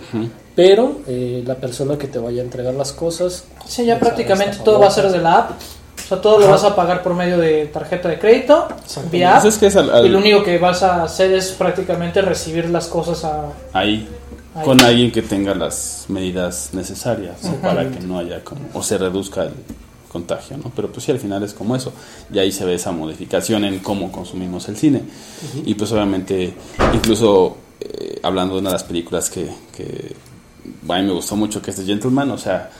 [0.54, 4.78] pero eh, la persona que te vaya a entregar las cosas Sí, ya prácticamente todo
[4.80, 5.50] va a ser de la app.
[6.08, 8.66] O sea, todo lo vas a pagar por medio de tarjeta de crédito,
[9.12, 9.44] vía app.
[9.44, 12.70] Es que es al- al- Y lo único que vas a hacer es prácticamente recibir
[12.70, 13.44] las cosas a...
[13.74, 14.08] ahí,
[14.54, 14.64] Ahí.
[14.64, 17.56] con alguien que tenga las medidas necesarias ¿no?
[17.56, 19.52] para que no haya como, o se reduzca el
[20.10, 20.72] contagio, ¿no?
[20.74, 21.92] Pero pues sí, al final es como eso.
[22.32, 25.02] Y ahí se ve esa modificación en cómo consumimos el cine.
[25.66, 26.54] Y pues obviamente,
[26.94, 29.46] incluso eh, hablando de una de las películas que,
[29.76, 30.14] que
[30.88, 32.70] a mí me gustó mucho, que es The Gentleman, o sea,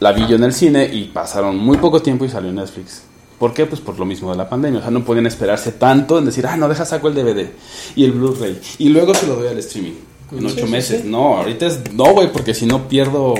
[0.00, 3.02] la vi yo en el cine y pasaron muy poco tiempo y salió en Netflix.
[3.38, 3.66] ¿Por qué?
[3.66, 4.78] Pues por lo mismo de la pandemia.
[4.80, 7.50] O sea, no podían esperarse tanto en decir, ah, no, deja saco el DVD
[7.94, 9.92] y el Blu-ray y luego se lo doy al streaming.
[10.32, 11.02] En ocho sí, meses.
[11.02, 11.08] sí.
[11.08, 11.92] No, ahorita es.
[11.92, 13.34] No, güey, porque si no pierdo.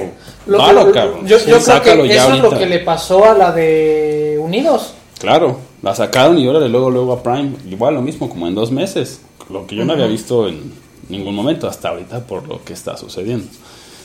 [0.47, 1.27] Lo- varo, lo- cabrón.
[1.27, 4.95] Yo, yo creo que eso es lo que le pasó a la de Unidos.
[5.19, 5.59] Claro.
[5.83, 7.53] La sacaron y órale, luego, luego a Prime.
[7.69, 9.21] Igual lo mismo, como en dos meses.
[9.51, 10.73] Lo que yo no había visto en
[11.09, 13.47] ningún momento hasta ahorita por lo que está sucediendo.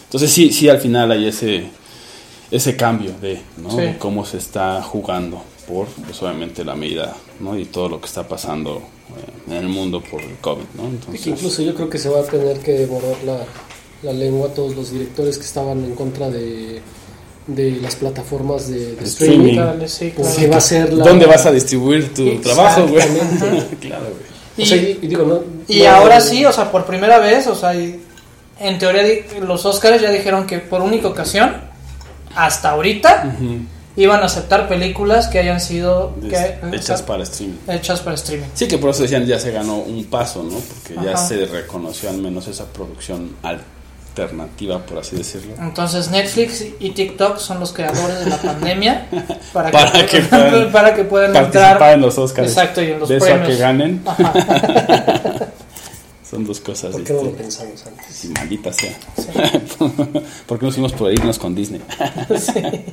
[0.06, 1.70] Entonces sí, sí, al final hay ese,
[2.52, 3.72] ese cambio de, ¿no?
[3.72, 3.78] Sí.
[3.78, 7.58] de cómo se está jugando por, pues obviamente, la medida ¿no?
[7.58, 10.64] y todo lo que está pasando eh, en el mundo por el COVID.
[10.76, 10.84] ¿no?
[10.84, 13.38] Y Entonces, que incluso yo creo que se va a tener que borrar la,
[14.04, 16.82] la lengua a todos los directores que estaban en contra de,
[17.48, 19.38] de las plataformas de, de Streaming.
[19.50, 19.56] streaming.
[19.58, 20.30] Dale, sí, claro.
[20.30, 21.06] Porque va a ser la...
[21.06, 23.04] ¿Dónde vas a distribuir tu trabajo, güey?
[23.80, 24.32] Claro, güey.
[24.58, 25.40] O sea, y, y digo, no,
[25.70, 28.00] Y no- ahora sí, o sea, por primera vez, o sea, y-
[28.60, 29.04] en teoría
[29.42, 31.56] los Oscars ya dijeron que por única ocasión,
[32.36, 33.58] hasta ahorita, Ujú.
[33.96, 36.30] iban a aceptar películas que hayan sido que-
[36.70, 37.58] Des- Hechas para streaming.
[37.68, 38.48] hechas para streaming.
[38.54, 40.58] Sí, que por eso decían ya se ganó un paso, ¿no?
[40.58, 41.28] Porque ya Ajá.
[41.28, 45.54] se reconoció al menos esa producción alternativa, por así decirlo.
[45.60, 49.08] Entonces Netflix y TikTok son los creadores de la pandemia
[49.54, 52.48] para, Para que puedan para que puedan Participar entrar en los Oscars.
[52.50, 53.50] Exacto, y en los de eso a premios.
[53.50, 54.34] que ganen, Ajá.
[56.32, 58.06] son dos cosas ¿Por qué no lo pensamos antes?
[58.16, 58.98] Sí, maldita sea.
[59.18, 59.28] Sí.
[60.48, 61.82] ¿Por qué nos fuimos por irnos con Disney?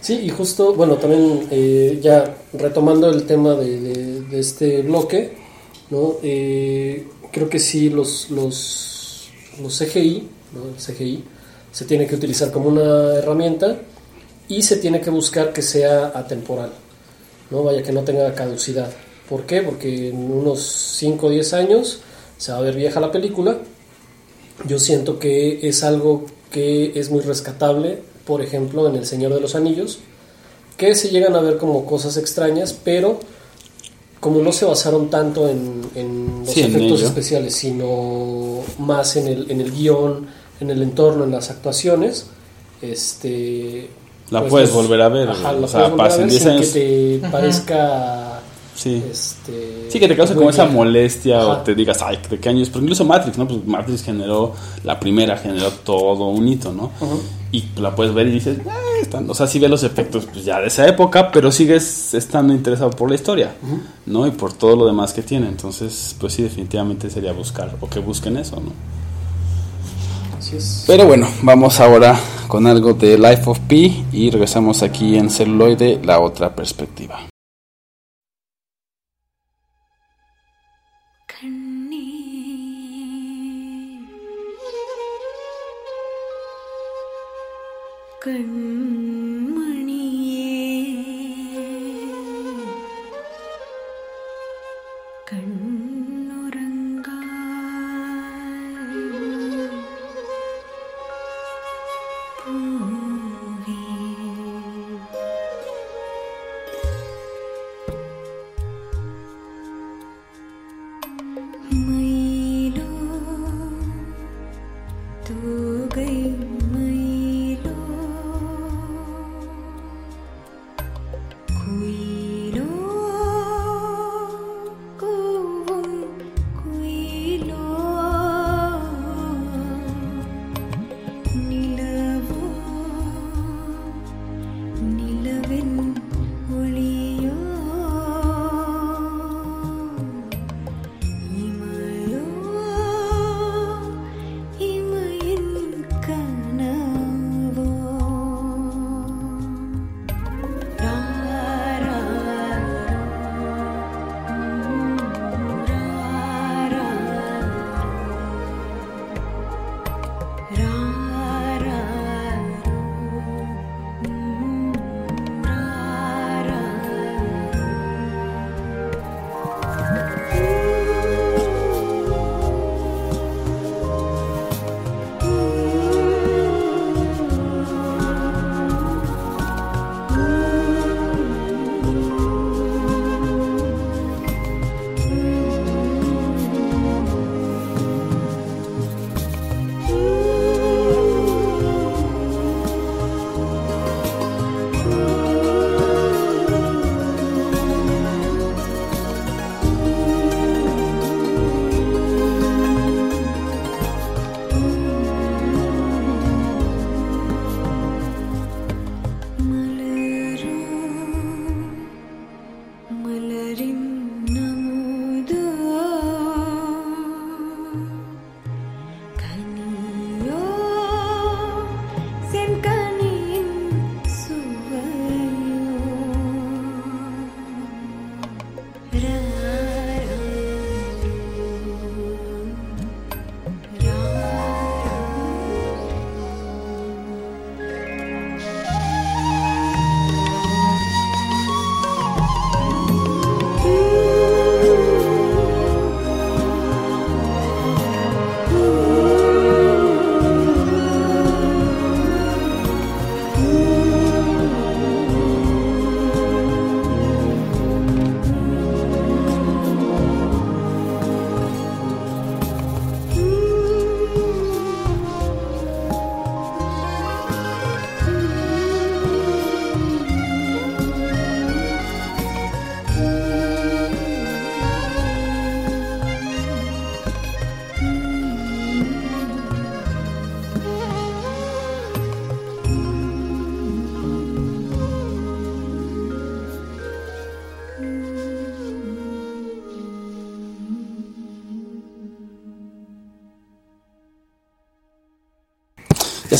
[0.00, 5.32] Sí, y justo, bueno, también eh, ya retomando el tema de, de- de este bloque,
[5.90, 6.16] ¿no?
[6.22, 9.28] Eh, creo que sí los, los,
[9.60, 10.68] los CGI, ¿no?
[10.68, 11.24] El CGI,
[11.70, 13.76] se tiene que utilizar como una herramienta
[14.48, 16.72] y se tiene que buscar que sea atemporal,
[17.50, 17.62] ¿no?
[17.62, 18.90] Vaya que no tenga caducidad.
[19.28, 19.62] ¿Por qué?
[19.62, 20.60] Porque en unos
[20.98, 22.00] 5 o 10 años
[22.42, 23.56] se va a ver vieja la película.
[24.66, 29.40] Yo siento que es algo que es muy rescatable, por ejemplo, en El Señor de
[29.40, 30.00] los Anillos,
[30.76, 33.20] que se llegan a ver como cosas extrañas, pero
[34.18, 39.48] como no se basaron tanto en, en los Sí, efectos especiales, sino más en el,
[39.48, 40.26] en el guion,
[40.58, 42.26] en el entorno, en las actuaciones,
[42.80, 43.88] este...
[44.30, 46.42] La puedes volver a ver, Ajá, o la sea, puedes volver a pasen ver 10
[46.42, 46.66] sin años.
[46.70, 48.40] que te parezca...
[48.74, 49.00] Sí.
[49.08, 52.48] Este, Sí, que te cause muy como esa molestia o te digas, ay, ¿de qué
[52.48, 52.68] años?
[52.70, 53.46] Pero incluso Matrix, ¿no?
[53.46, 56.90] Pues Matrix generó, la primera generó todo un hito, ¿no?
[57.52, 60.44] Y la puedes ver y dices, "Ah, están, o sea, sí ves los efectos pues,
[60.44, 63.54] ya de esa época, pero sigues estando interesado por la historia,
[64.06, 64.26] ¿no?
[64.26, 65.48] Y por todo lo demás que tiene.
[65.48, 68.72] Entonces, pues sí, definitivamente sería buscar, o que busquen eso, ¿no?
[70.38, 70.84] Así es.
[70.86, 72.18] Pero bueno, vamos ahora
[72.48, 77.31] con algo de Life of Pi y regresamos aquí en celuloide, la otra perspectiva.
[88.22, 89.01] கண்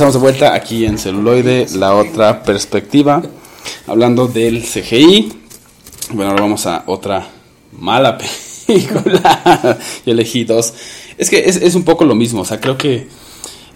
[0.02, 3.22] estamos de vuelta aquí en celuloide, la otra perspectiva,
[3.86, 5.32] hablando del CGI.
[6.10, 7.28] Bueno, ahora vamos a otra
[7.70, 8.18] mala
[8.66, 9.78] película.
[10.04, 10.74] Yo elegí dos.
[11.16, 13.06] Es que es, es un poco lo mismo, o sea, creo que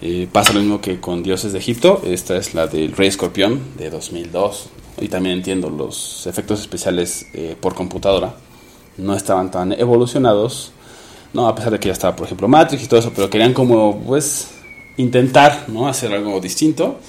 [0.01, 2.01] eh, pasa lo mismo que con Dioses de Egipto.
[2.05, 4.67] Esta es la del Rey Escorpión de 2002.
[4.99, 8.35] Y también entiendo, los efectos especiales eh, por computadora
[8.97, 10.73] no estaban tan evolucionados.
[11.31, 13.53] No, a pesar de que ya estaba, por ejemplo, Matrix y todo eso, pero querían
[13.53, 14.56] como, pues,
[14.97, 15.87] intentar, ¿no?
[15.87, 16.99] Hacer algo distinto.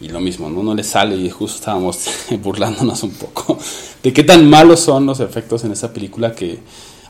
[0.00, 0.64] Y lo mismo, ¿no?
[0.64, 1.98] No le sale y justo estábamos
[2.42, 3.56] burlándonos un poco
[4.02, 6.58] de qué tan malos son los efectos en esa película que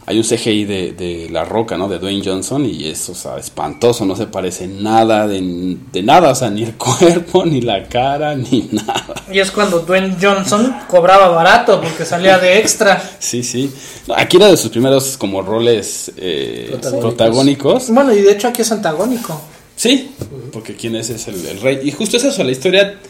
[0.04, 1.88] hay un CGI de, de La Roca, ¿no?
[1.88, 6.32] De Dwayne Johnson y es, o sea, espantoso, no se parece nada de, de nada,
[6.32, 9.14] o sea, ni el cuerpo, ni la cara, ni nada.
[9.32, 13.02] Y es cuando Dwayne Johnson cobraba barato porque salía de extra.
[13.20, 13.72] Sí, sí.
[14.16, 17.00] Aquí era de sus primeros como roles eh, Protagónicos.
[17.00, 17.90] protagónicos.
[17.90, 19.40] Bueno, y de hecho aquí es antagónico.
[19.82, 20.12] Sí,
[20.52, 21.80] porque quién es, es el, rey.
[21.82, 23.00] Y justo es eso, la historia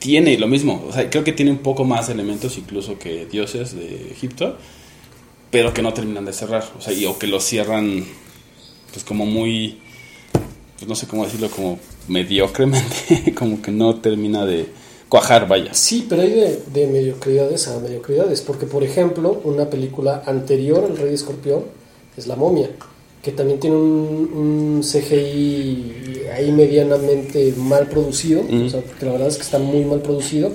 [0.00, 0.84] tiene lo mismo.
[0.88, 4.56] O sea, creo que tiene un poco más elementos incluso que dioses de Egipto,
[5.52, 6.64] pero que no terminan de cerrar.
[6.76, 8.04] O sea, y, o que lo cierran,
[8.92, 9.78] pues como muy,
[10.76, 14.66] pues no sé cómo decirlo, como mediocremente, como que no termina de
[15.08, 15.72] cuajar, vaya.
[15.74, 20.96] Sí, pero hay de, de mediocridades a mediocridades, porque por ejemplo, una película anterior al
[20.96, 21.66] Rey Escorpión
[22.16, 22.68] es La Momia,
[23.22, 28.66] que también tiene un, un CGI ahí medianamente mal producido, Mm.
[28.66, 30.52] o sea, porque la verdad es que está muy mal producido,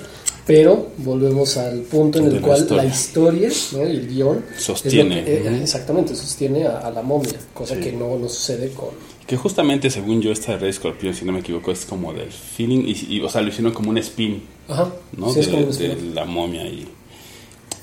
[0.47, 2.84] pero volvemos al punto en el cual historia.
[2.84, 3.80] la historia ¿no?
[3.88, 5.24] y el guion es Sostiene.
[5.24, 7.82] que- eh, exactamente, sostiene a, a La Momia, cosa Sí.
[7.82, 8.89] que no, no sucede con...
[9.28, 12.32] Que justamente, según yo, esta de Rey Escorpión, si no me equivoco, es como del
[12.32, 15.32] feeling, y, y, o sea, lo hicieron como un spin Ajá, ¿no?
[15.34, 16.88] sí, es de, de la momia y,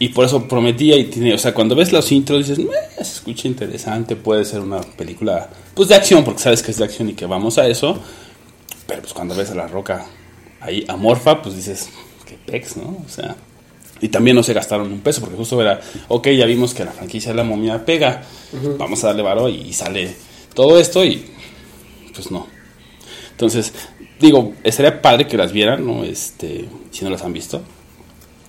[0.02, 3.02] y por eso prometía y tiene, o sea, cuando ves los intros dices, "Meh, se
[3.02, 7.10] escucha interesante, puede ser una película pues de acción, porque sabes que es de acción
[7.10, 7.96] y que vamos a eso,
[8.88, 10.04] pero pues cuando ves a la roca
[10.60, 11.88] ahí amorfa, pues dices,
[12.26, 13.00] qué pex, ¿no?
[13.06, 13.36] O sea,
[14.00, 16.90] y también no se gastaron un peso, porque justo era, ok, ya vimos que la
[16.90, 18.24] franquicia de la momia pega,
[18.76, 20.16] vamos a darle varo y, y sale
[20.52, 21.26] todo esto y
[22.12, 22.48] pues no.
[23.30, 23.72] Entonces,
[24.18, 26.02] digo, estaría padre que las vieran, ¿no?
[26.02, 27.62] Este, si no las han visto.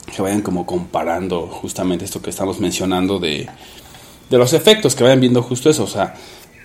[0.06, 3.48] Que vayan como comparando justamente esto que estamos mencionando de,
[4.30, 5.84] de los efectos, que vayan viendo justo eso.
[5.84, 6.16] O sea,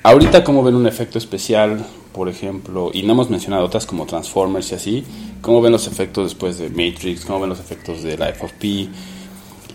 [0.02, 4.72] ahorita cómo ven un efecto especial, por ejemplo, y no hemos mencionado otras como Transformers
[4.72, 5.04] y así,
[5.40, 8.90] cómo ven los efectos después de Matrix, cómo ven los efectos de Life of Pi.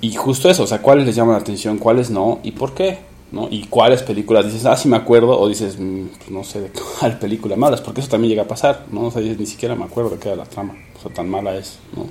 [0.01, 3.13] Y justo eso, o sea, cuáles les llaman la atención, cuáles no, y por qué.
[3.31, 3.47] ¿no?
[3.49, 6.69] Y cuáles películas dices, ah, sí me acuerdo, o dices, "Mm, pues no sé de
[6.99, 9.05] cuál película me hablas, porque eso también llega a pasar, ¿no?
[9.05, 11.55] O sea, ni siquiera me acuerdo de qué era la trama, o sea, tan mala
[11.57, 12.05] es, ¿no?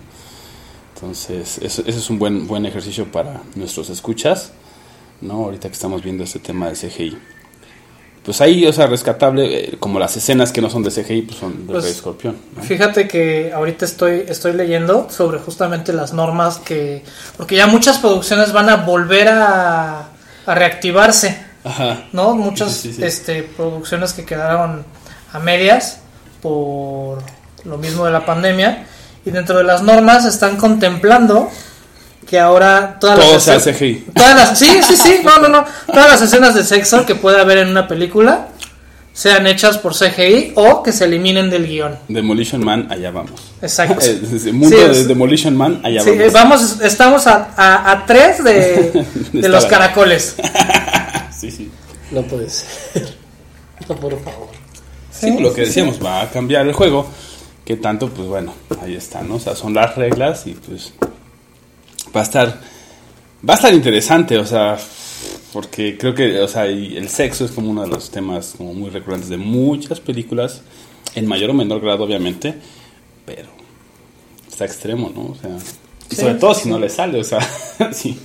[1.03, 4.53] Entonces, eso, ese es un buen, buen ejercicio para nuestros escuchas,
[5.21, 5.47] ¿no?
[5.47, 7.19] Ahorita que estamos viendo este tema de CGI.
[8.25, 11.39] Pues ahí, o sea, rescatable, eh, como las escenas que no son de CGI, pues
[11.41, 12.63] son de Pues, Rey Escorpión, ¿no?
[12.63, 17.03] Fíjate que ahorita estoy, estoy leyendo sobre justamente las normas que...
[17.37, 20.09] Porque ya muchas producciones van a volver a,
[20.47, 22.05] a reactivarse, Ajá.
[22.13, 22.37] ¿no?
[22.37, 23.05] Muchas Sí, sí, sí.
[23.05, 24.85] Este, producciones que quedaron
[25.33, 25.99] a medias
[26.41, 27.19] por
[27.65, 28.87] lo mismo de la pandemia.
[29.25, 31.51] Y dentro de las normas están contemplando
[32.29, 34.05] que ahora todas Todo las escenas-.
[34.15, 35.65] Todas las, sí, sí, sí, no, no, no.
[35.87, 38.49] Todas las escenas de sexo que puede haber en una película
[39.13, 41.99] sean hechas por CGI o que se eliminen del guion.
[42.09, 43.41] Demolition Man, allá vamos.
[43.61, 43.99] Exacto.
[44.05, 46.33] Eh, el mundo Sí, de Demolition Man, allá Sí, vamos.
[46.33, 50.37] vamos, estamos a, a, a tres de, de los caracoles.
[51.39, 51.71] Sí, sí.
[52.13, 53.17] No puede ser.
[53.89, 54.47] No, por favor.
[55.11, 57.09] Sí, lo que decíamos, va a cambiar el juego.
[57.65, 58.53] Que tanto, pues bueno,
[58.83, 59.37] ahí está, ¿no?
[59.37, 60.93] O sea, son las reglas y pues
[62.15, 62.61] va a estar,
[63.49, 64.77] va a estar interesante, o sea,
[65.53, 68.91] porque creo que, o sea, el sexo es como uno de los temas como muy
[68.91, 70.63] recurrentes de muchas películas,
[71.15, 72.55] en mayor o menor grado, obviamente,
[73.27, 73.49] pero
[74.51, 75.27] está extremo, ¿no?
[75.27, 75.51] O sea,
[76.11, 77.41] y Sí, sobre todo sí, si no le sale, o sea,
[77.93, 78.19] si,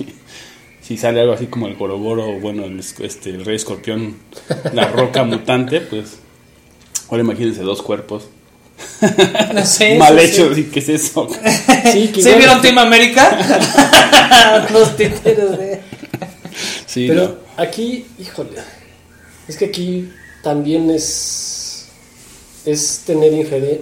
[0.82, 4.16] si sale algo así como el gorogoro, bueno, el, es- este, el rey escorpión,
[4.72, 6.18] la roca mutante, pues
[7.08, 8.24] ahora imagínense dos cuerpos
[9.64, 10.60] Sí, mal sí, hechos, sí.
[10.62, 11.28] ¿y qué es eso?
[11.92, 14.66] Sí, que ¿Sí igual- vieron Team América?
[14.72, 15.80] Los títeres de...
[16.86, 17.34] Sí, Pero no.
[17.62, 18.50] aquí, híjole,
[19.46, 20.10] es que aquí
[20.42, 21.86] también es,
[22.64, 23.32] es tener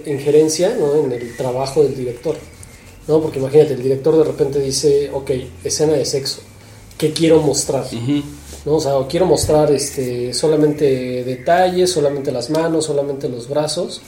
[0.07, 0.97] injerencia ¿no?
[1.05, 2.37] en el trabajo del director.
[3.09, 3.21] ¿no?
[3.21, 5.31] Porque imagínate, el director de repente dice, ok,
[5.65, 6.41] escena de sexo,
[6.99, 7.85] ¿qué quiero mostrar?
[8.65, 8.75] ¿no?
[8.75, 14.03] O sea, o quiero mostrar este, solamente detalles, solamente las manos, solamente los brazos,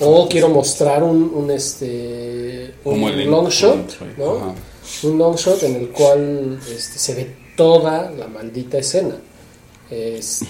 [0.00, 3.96] o quiero mostrar un, un, este, un long shot.
[4.18, 4.54] ¿no?
[5.02, 9.16] un long shot en el cual este, se ve toda la maldita escena.
[9.90, 10.46] Este,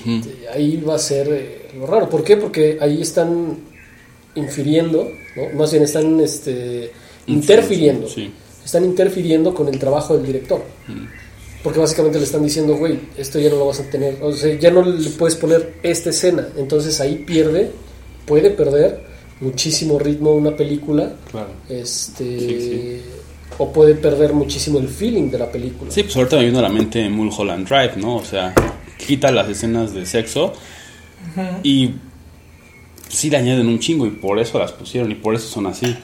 [0.52, 2.08] Ahí va a ser eh, lo raro.
[2.08, 2.36] ¿Por qué?
[2.36, 3.58] Porque ahí están
[4.34, 5.58] infiriendo, ¿no?
[5.58, 6.90] más bien están este,
[7.26, 8.30] interfiriendo, Sí.
[8.64, 10.62] están interfiriendo con el trabajo del director.
[11.62, 14.56] Porque básicamente le están diciendo, güey, esto ya no lo vas a tener, o sea,
[14.58, 16.48] ya no le puedes poner esta escena.
[16.56, 17.70] Entonces ahí pierde,
[18.26, 19.00] puede perder
[19.40, 21.48] muchísimo ritmo una película, Claro.
[21.68, 23.00] este, Sí, sí.
[23.58, 25.90] o puede perder muchísimo el feeling de la película.
[25.90, 28.16] Sí, pues ahorita me vino a la mente Mulholland Drive, ¿no?
[28.16, 28.54] O sea,
[28.98, 30.52] quita las escenas de sexo
[31.62, 31.90] y
[33.08, 35.94] sí le añaden un chingo y por eso las pusieron y por eso son así.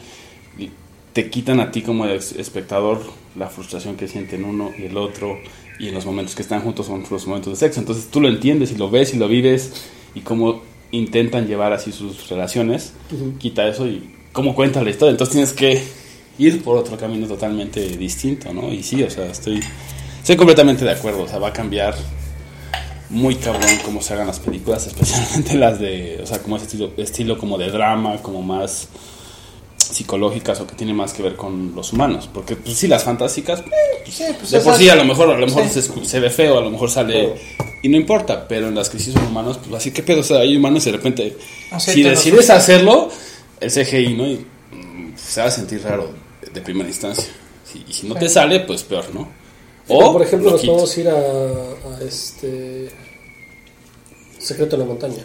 [0.58, 0.70] Y
[1.12, 3.00] te quitan a ti como espectador
[3.36, 5.38] la frustración que sienten uno y el otro
[5.78, 7.80] y en los momentos que están juntos son los momentos de sexo.
[7.80, 9.72] Entonces tú lo entiendes y lo ves y lo vives
[10.14, 10.62] y cómo
[10.92, 12.92] intentan llevar así sus relaciones,
[13.38, 15.10] quita eso y cómo cuenta la historia.
[15.10, 15.82] Entonces tienes que
[16.38, 18.72] ir por otro camino totalmente distinto, ¿no?
[18.72, 19.60] Y sí, o sea, estoy,
[20.20, 21.22] estoy completamente de acuerdo.
[21.22, 21.94] O sea, va a cambiar
[23.10, 26.92] muy cabrón cómo se hagan las películas, especialmente las de, o sea, como ese estilo,
[26.96, 28.88] estilo como de drama, como más
[29.82, 32.28] psicológicas o que tiene más que ver con los humanos.
[32.32, 33.64] Porque pues sí, las fantásticas, eh,
[34.04, 35.82] pues, Sí, pues de por sí a lo mejor, a lo mejor sí.
[36.04, 37.34] se, ve feo, a lo mejor sale
[37.82, 40.22] y no importa, pero en las que sí son humanos, pues así que pedo, o
[40.22, 41.36] sea, hay humanos y de repente,
[41.70, 43.10] Así si decides hacerlo,
[43.60, 44.26] el CGI, ¿no?
[44.26, 46.10] Y, mm, se va a sentir raro
[46.52, 47.28] de primera instancia.
[47.88, 49.28] Y si no te sale, pues peor, ¿no?
[49.88, 52.90] O, por ejemplo, lo nos podemos ir a, a este
[54.38, 55.24] Secreto en la Montaña,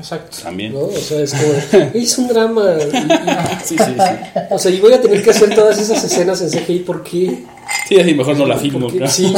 [0.00, 0.36] Exacto.
[0.42, 0.72] También.
[0.72, 0.80] ¿no?
[0.80, 2.74] O sea, es como, es un drama.
[2.80, 4.40] y- y- Sí, sí, sí.
[4.50, 7.44] o sea, y voy a tener que hacer todas esas escenas en CGI, ¿por qué?
[7.88, 8.80] Sí, así mejor no la filmo.
[8.88, 9.12] Porque- claro.
[9.12, 9.32] sí.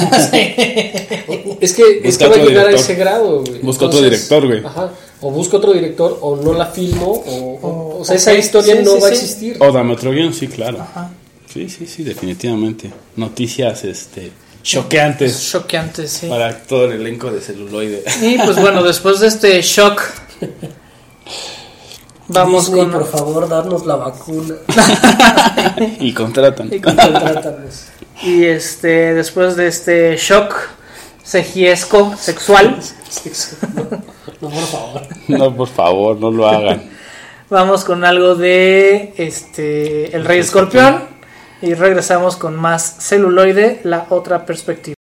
[1.61, 3.59] es que, es que va a llegar a ese grado, güey.
[3.61, 4.65] Busca otro director, güey.
[4.65, 4.91] Ajá.
[5.21, 8.83] O busco otro director, o no la filmo, o, o, o sea, esa historia sí,
[8.85, 9.57] no sí, va a existir.
[9.61, 10.81] O dame otro guion, sí, claro.
[10.81, 11.11] Ajá.
[11.53, 12.91] Sí, sí, sí, definitivamente.
[13.17, 14.33] Noticias este,
[14.63, 16.27] choqueantes Choqueante, sí.
[16.27, 18.03] para todo el elenco de celuloide.
[18.23, 20.01] Y pues bueno, después de este shock,
[22.29, 22.93] vamos Disney, con.
[22.93, 24.55] por favor, darnos la vacuna.
[26.01, 26.69] y contratan.
[26.73, 27.87] Y Contrátanos.
[28.23, 30.55] Y este, después de este shock
[31.23, 32.79] segiesco sexual,
[34.41, 35.03] No, por favor.
[35.29, 36.91] No, por favor, no lo hagan.
[37.51, 41.05] vamos con algo de este El Rey Escorpión
[41.61, 44.97] y regresamos con más celuloide, la otra perspectiva.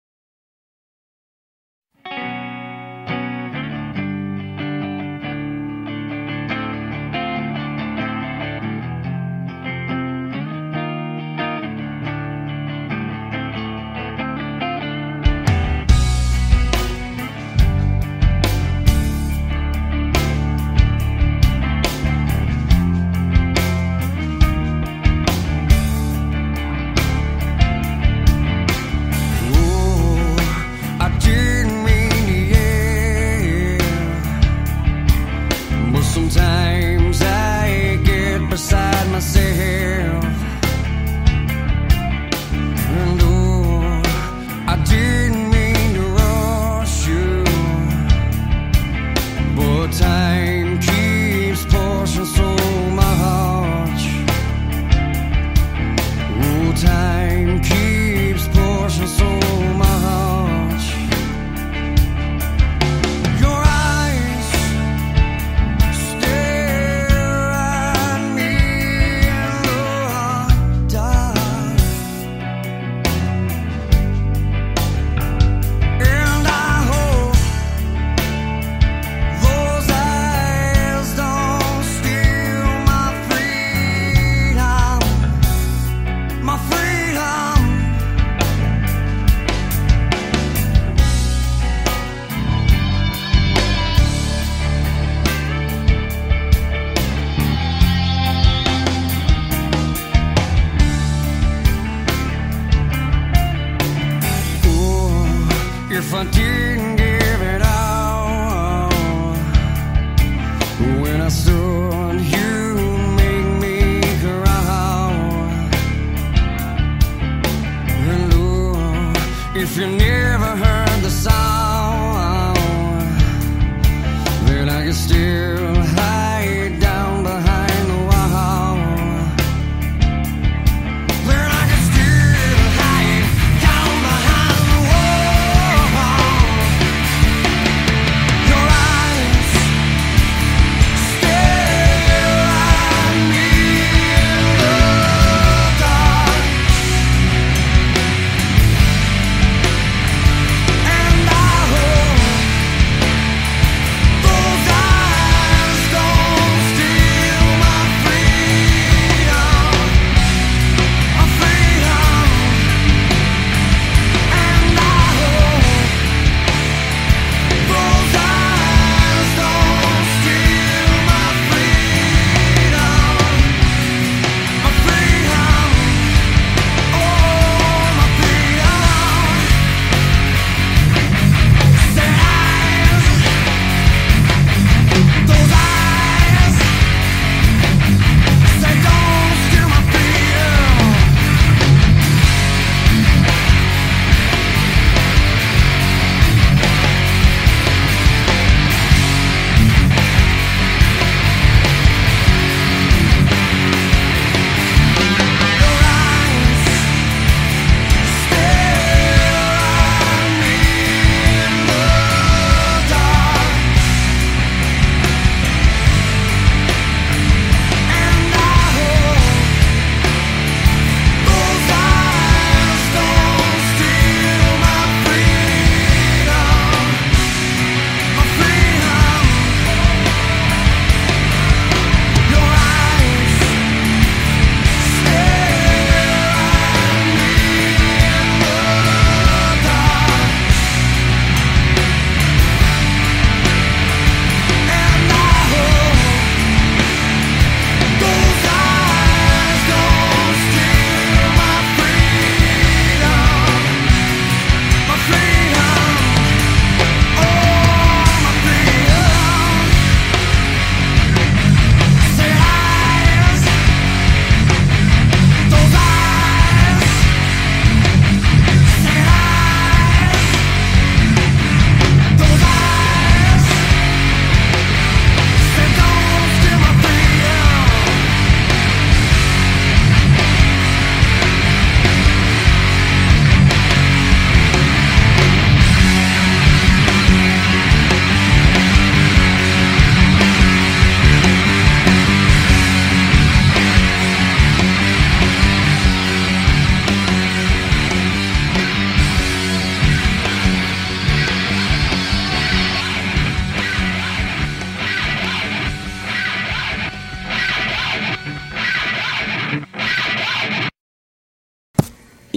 [119.60, 120.07] If you never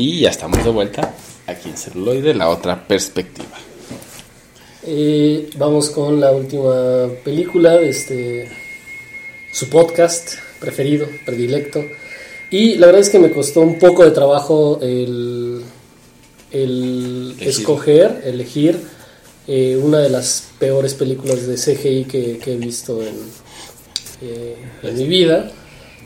[0.02, 1.14] Y ya estamos de vuelta
[1.46, 3.56] aquí en celuloide, la otra perspectiva.
[4.82, 8.52] Eh, vamos con la última película de este
[9.54, 11.84] su podcast preferido, predilecto.
[12.50, 15.62] Y la verdad es que me costó un poco de trabajo el,
[16.50, 17.48] el Elegir.
[17.48, 18.80] escoger, elegir
[19.48, 23.14] eh, una de las peores películas de CGI que, que he visto en,
[24.24, 25.52] eh, en mi vida.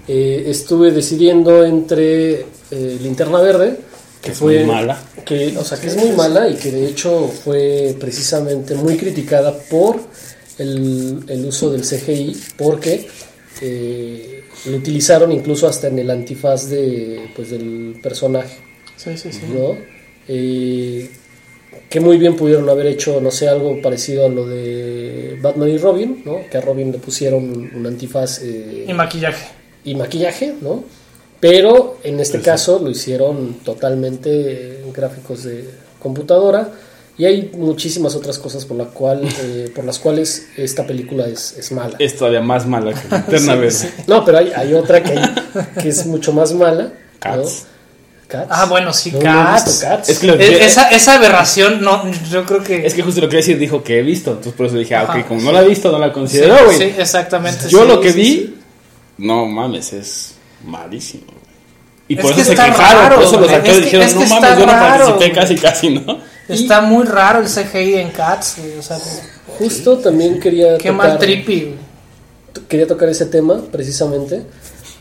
[0.08, 2.42] Eh, estuve decidiendo entre
[2.72, 3.78] eh, Linterna Verde,
[4.22, 5.02] que Es fue muy mala.
[5.26, 9.58] que, o sea, que es muy mala y que de hecho fue precisamente muy criticada
[9.70, 10.00] por
[10.58, 13.08] el, el uso del CGI, porque
[13.62, 18.58] eh, lo utilizaron incluso hasta en el antifaz de, pues, del personaje,
[18.96, 19.42] Sí, sí, sí.
[19.48, 19.78] ¿no?
[20.28, 21.10] Eh,
[21.90, 25.78] que muy bien pudieron haber hecho, no sé, algo parecido a lo de Batman y
[25.78, 26.48] Robin, ¿no?
[26.50, 29.46] Que a Robin le pusieron un, un antifaz eh, Y maquillaje.
[29.86, 30.84] Y maquillaje, ¿no?
[31.40, 32.50] Pero en este Pues sí.
[32.50, 35.70] caso lo hicieron totalmente en gráficos de
[36.02, 36.70] computadora
[37.18, 41.56] y hay muchísimas otras cosas por, la cual, eh, por las cuales esta película es,
[41.58, 41.96] es mala.
[42.00, 43.92] Es todavía más mala que Linterna Verde.
[44.08, 45.36] No, pero hay, hay otra que, hay-
[45.82, 46.84] que es mucho más mala.
[46.84, 46.92] ¿no?
[47.20, 47.66] Cats.
[48.28, 48.48] Cats.
[48.50, 49.66] Ah, bueno, sí, No, no Cats.
[49.66, 50.10] visto Cats.
[50.10, 52.86] Es que, lo- E- esa, esa aberración, no, yo creo que.
[52.86, 55.04] es que justo lo que decir dijo que he visto, entonces por eso dije, ah,
[55.04, 55.46] ok, como sí.
[55.46, 56.78] no la he visto, no la sí, considero, güey.
[56.78, 57.70] sí, exactamente.
[57.70, 58.56] Yo sí, lo que sí, vi, sí.
[59.18, 60.36] No mames, es
[60.66, 61.26] malísimo.
[62.08, 64.20] Y por eso se quejaron, raro, por eso los actores Es que- dijeron, es que
[64.20, 66.18] no mames, yo no participé casi, casi, ¿no?
[66.48, 68.98] Está muy raro el CGI en Cats, güey, O sea,
[69.58, 72.66] Justo también quería qué tocar, mal trippy, güey.
[72.68, 74.44] quería tocar ese tema precisamente,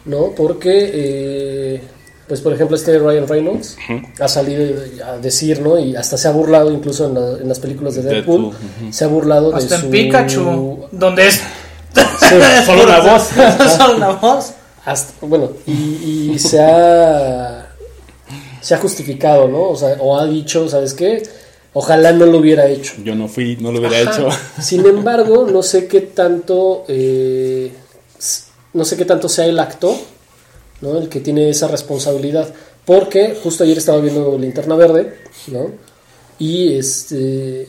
[0.06, 0.30] ¿no?
[0.34, 1.82] Porque, eh,
[2.26, 3.76] pues por ejemplo, este Ryan Reynolds
[4.18, 4.74] ha salido
[5.06, 5.78] a decir, ¿no?
[5.78, 9.04] Y hasta se ha burlado incluso en, la- en las películas de Deadpool, Deadpool, se
[9.04, 9.86] ha burlado Hasta de su...
[9.86, 11.42] en Pikachu, donde es.
[12.66, 13.28] Solo una voz.
[13.78, 14.52] Solo una voz.
[14.84, 17.68] hasta- bueno, y, y se ha
[18.60, 19.70] se ha justificado, ¿no?
[19.70, 21.22] O sea, o ha dicho, ¿sabes qué?
[21.74, 22.94] Ojalá no lo hubiera hecho.
[23.02, 24.12] Yo no fui, no lo hubiera Ajá.
[24.20, 24.28] hecho.
[24.62, 27.72] Sin embargo, no sé qué tanto, eh,
[28.72, 29.94] no sé qué tanto sea el actor,
[30.80, 30.96] ¿no?
[30.98, 32.54] El que tiene esa responsabilidad,
[32.86, 35.14] porque justo ayer estaba viendo Linterna Verde,
[35.48, 35.72] ¿no?
[36.38, 37.68] Y este,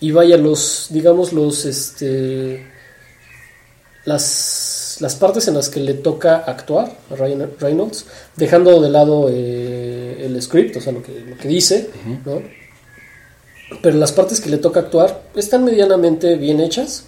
[0.00, 2.66] y vaya los, digamos los, este,
[4.04, 9.28] las, las partes en las que le toca actuar a Ryan Reynolds, dejando de lado
[9.30, 11.90] eh, el script, o sea, lo que, lo que dice,
[12.24, 12.42] ¿no?
[13.82, 17.04] pero las partes que le toca actuar están medianamente bien hechas,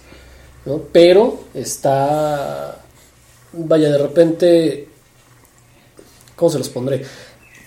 [0.65, 0.81] ¿no?
[0.91, 2.79] Pero está,
[3.53, 4.87] vaya, de repente,
[6.35, 7.03] ¿cómo se los pondré?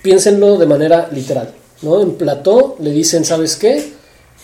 [0.02, 1.52] Piénsenlo de manera literal,
[1.82, 2.00] ¿no?
[2.02, 3.92] En plató le dicen, ¿sabes qué?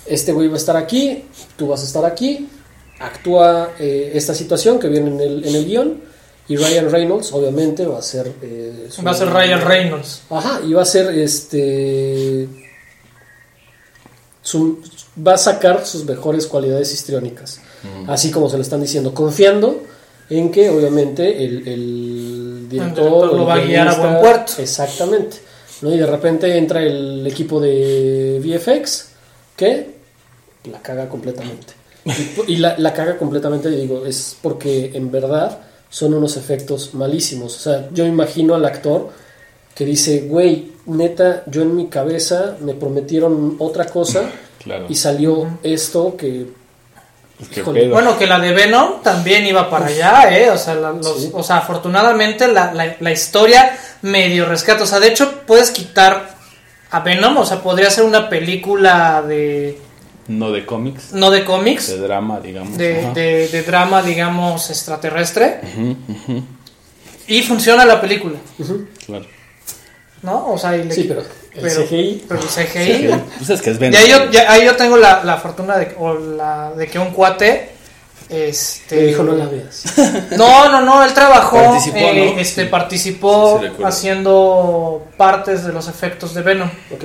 [0.07, 1.25] Este güey va a estar aquí,
[1.57, 2.49] tú vas a estar aquí,
[2.99, 6.01] actúa eh, esta situación que viene en el, en el guion,
[6.49, 8.33] y Ryan Reynolds, obviamente, va a ser...
[8.43, 10.23] eh, su- Va a ser Ryan Reynolds.
[10.31, 12.49] Ajá, y va a ser este.
[14.43, 14.79] su-
[15.27, 17.61] va a sacar sus mejores cualidades histriónicas,
[18.09, 19.83] así como se lo están diciendo, confiando
[20.31, 24.53] en que obviamente el, el director, director lo va a guiar a buen puerto.
[24.59, 25.39] Exactamente.
[25.83, 25.93] ¿no?
[25.93, 29.09] Y de repente entra el equipo de VFX
[29.57, 29.91] que
[30.71, 31.75] la caga completamente.
[32.07, 35.59] Y, y la, la caga completamente, digo, es porque en verdad
[35.91, 37.57] son unos efectos malísimos.
[37.57, 39.11] O sea, yo imagino al actor
[39.75, 44.23] que dice, güey, neta, yo en mi cabeza me prometieron otra cosa
[44.63, 44.87] Claro.
[44.89, 46.47] y salió esto que...
[47.65, 47.91] Pues.
[47.91, 50.49] Bueno, que la de Venom también iba para allá, ¿eh?
[50.51, 51.31] O sea, la- los- Sí.
[51.35, 54.85] o sea afortunadamente la, la- la historia medio rescata.
[54.85, 56.31] O sea, de hecho, puedes quitar
[56.91, 59.79] a Venom, o sea, podría ser una película de.
[60.29, 62.77] No de cómics, no de cómics, de drama, digamos.
[62.77, 65.61] de, de- de drama, digamos, extraterrestre.
[65.63, 66.43] Ujú, ujú,
[67.29, 68.39] Y funciona la película,
[69.07, 69.27] claro.
[70.23, 70.49] ¿no?
[70.53, 71.27] O sea, y le- Sí, pero el
[71.63, 72.25] pero- CGI...
[72.29, 73.09] pero el CGI.
[73.39, 74.01] Pues es que es Y Venom.
[74.03, 77.11] ahí yo, ya- ahí yo tengo la, la fortuna de, o la- de que un
[77.11, 77.71] cuate.
[78.29, 79.85] Este, dijo, no la veas.
[80.37, 82.41] No, no, no, él trabajó, Participó, eh, ¿no?
[82.41, 82.69] este, Sí.
[82.69, 86.69] participó Sí, sí, haciendo partes de los efectos de Venom.
[86.93, 87.05] Ok.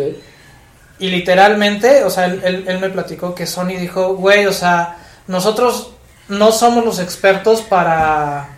[1.01, 4.97] Y literalmente, o sea, él, él- él me platicó que Sony dijo, güey, o sea,
[5.27, 5.91] nosotros
[6.29, 8.57] no somos los expertos para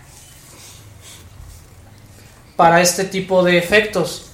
[2.56, 4.32] para este tipo de efectos.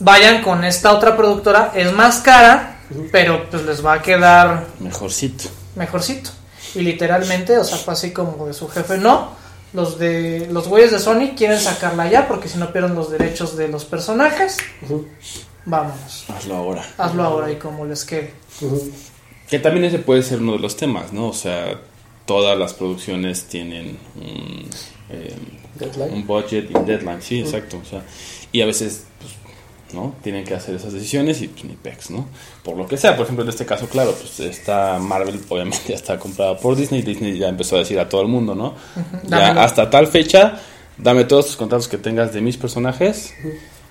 [0.00, 2.78] Vayan con esta otra productora, es más cara,
[3.10, 5.44] pero pues les va a quedar Mejorcito.
[5.76, 6.30] mejorcito.
[6.74, 9.30] Y literalmente, o sea, fue así como de su jefe, no,
[9.72, 13.56] los de los güeyes de Sony quieren sacarla ya porque si no pierden los derechos
[13.56, 14.58] de los personajes,
[15.66, 16.84] vámonos, ahora.
[16.98, 18.32] hazlo ahora y como les quede.
[19.48, 21.28] Que también ese puede ser uno de los temas, ¿no?
[21.28, 21.80] O sea,
[22.26, 24.68] todas las producciones tienen un,
[25.10, 25.34] eh,
[25.74, 26.12] Deadline.
[26.14, 27.78] un budget y un deadline, sí, exacto.
[27.82, 28.02] O sea,
[28.52, 29.32] y a veces pues,
[29.92, 30.14] ¿no?
[30.22, 32.26] Tienen que hacer esas decisiones y pues ni pex, ¿no?
[32.62, 35.94] Por lo que sea, por ejemplo, en este caso, claro, pues está Marvel, obviamente ya
[35.94, 38.74] está comprada por Disney, Disney ya empezó a decir a todo el mundo, ¿no?
[39.24, 39.60] Ya Dámelo.
[39.60, 40.58] hasta tal fecha,
[40.98, 43.34] dame todos tus contratos que tengas de mis personajes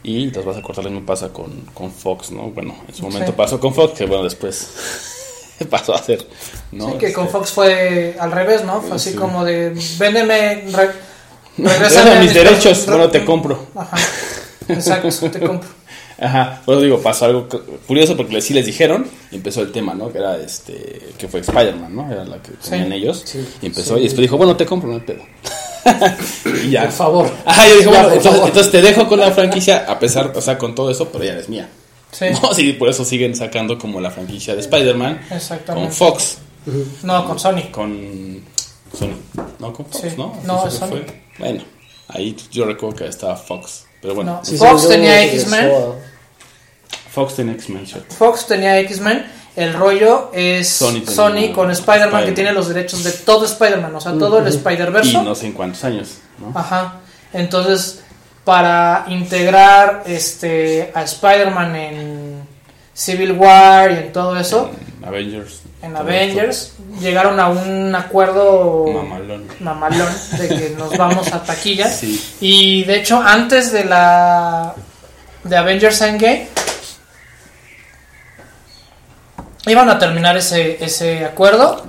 [0.04, 0.84] y los vas a cortar.
[0.86, 2.50] Lo mismo pasa con, con Fox, ¿no?
[2.52, 3.38] Bueno, en su momento Sí.
[3.38, 4.70] pasó con Fox, que bueno, después
[5.70, 6.28] pasó a hacer,
[6.72, 6.92] ¿no?
[6.92, 8.82] Sí, que con Este, Fox fue al revés, ¿no?
[8.82, 9.16] Fue así Sí.
[9.16, 10.90] como de, véndeme, re,
[11.58, 13.68] Déjame regrésame mis derechos, re- bueno, te compro.
[13.76, 13.98] Ajá,
[14.68, 15.70] exacto, te compro.
[16.20, 19.72] Ajá, por eso digo, pasó algo cu- curioso porque sí les dijeron y empezó el
[19.72, 20.12] tema, ¿no?
[20.12, 22.10] Que era este, que fue Spider-Man, ¿no?
[22.12, 23.26] Era la que tenían ellos.
[23.62, 25.24] Y empezó y después dijo, bueno, te compro, no hay pedo.
[26.66, 26.84] y ya.
[26.84, 27.32] Por favor.
[27.46, 28.48] Ajá, yo dije, Ya, bueno, por entonces, favor.
[28.50, 31.34] entonces te dejo con la franquicia, a pesar, o sea, con todo eso, pero ya
[31.38, 31.70] es mía.
[32.12, 35.88] Sí, No, sí, por eso siguen sacando como la franquicia de Spider-Man exactamente.
[35.90, 36.38] con Fox,
[37.04, 37.72] No, con Sony.
[37.72, 38.42] con
[38.98, 39.16] Sony,
[39.60, 40.08] no con Fox, Sí.
[40.18, 40.36] ¿no?
[40.46, 40.88] No, es Sony.
[40.90, 41.06] fue.
[41.40, 41.64] Bueno,
[42.10, 44.46] ahí yo recuerdo que estaba Fox, pero bueno, No.
[44.46, 45.72] Sí, Fox tenía regresó X-Men.
[47.12, 47.86] Fox tiene X-Men.
[48.18, 49.26] Fox tenía X-Men.
[49.56, 54.14] El rollo es Sony con Spider-Man que tiene los derechos de todo Spider-Man, o sea,
[54.18, 55.14] todo el Y Spider-Verse.
[55.24, 56.58] no sé en cuántos años, ¿no?
[56.58, 56.96] Ajá.
[57.34, 58.02] Entonces,
[58.44, 62.44] para integrar este a Spider-Man en
[62.94, 65.62] Civil War y en todo eso, En Avengers.
[65.82, 68.86] en Avengers, llegaron a un acuerdo.
[68.88, 69.46] Mamalón.
[69.60, 71.90] mamalón de que nos vamos a taquilla.
[71.90, 72.20] Sí.
[72.42, 74.74] Y de hecho, antes de la
[75.44, 76.48] de Avengers Endgame
[79.66, 81.84] iban a terminar ese, ese acuerdo.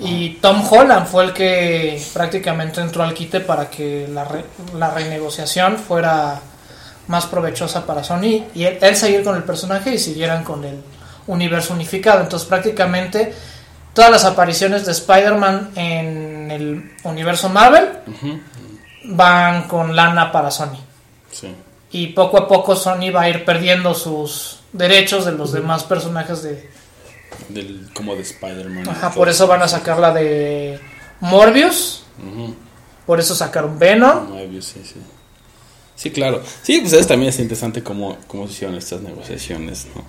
[0.00, 4.44] Y Tom Holland fue el que prácticamente entró al quite para que la, re-
[4.76, 6.40] la renegociación fuera
[7.06, 10.82] más provechosa para Sony y él, él seguir con el personaje y siguieran con el
[11.26, 12.20] universo unificado.
[12.22, 13.34] Entonces prácticamente
[13.92, 17.88] todas las apariciones de Spider-Man en el universo Marvel
[19.04, 20.78] van con lana para Sony.
[21.30, 21.54] Sí.
[21.90, 26.42] Y poco a poco Sony va a ir perdiendo sus derechos de los demás personajes
[26.42, 26.70] de...
[27.48, 28.88] Del, como de Spider-Man.
[28.88, 30.78] Ajá, por eso van a sacar la de
[31.20, 32.04] Morbius.
[33.06, 34.30] Por eso sacaron Venom.
[34.30, 35.00] Moebius, sí, sí.
[35.96, 36.42] Sí, claro.
[36.62, 40.02] Sí, pues es, también es interesante cómo, cómo se hicieron estas negociaciones, ¿no?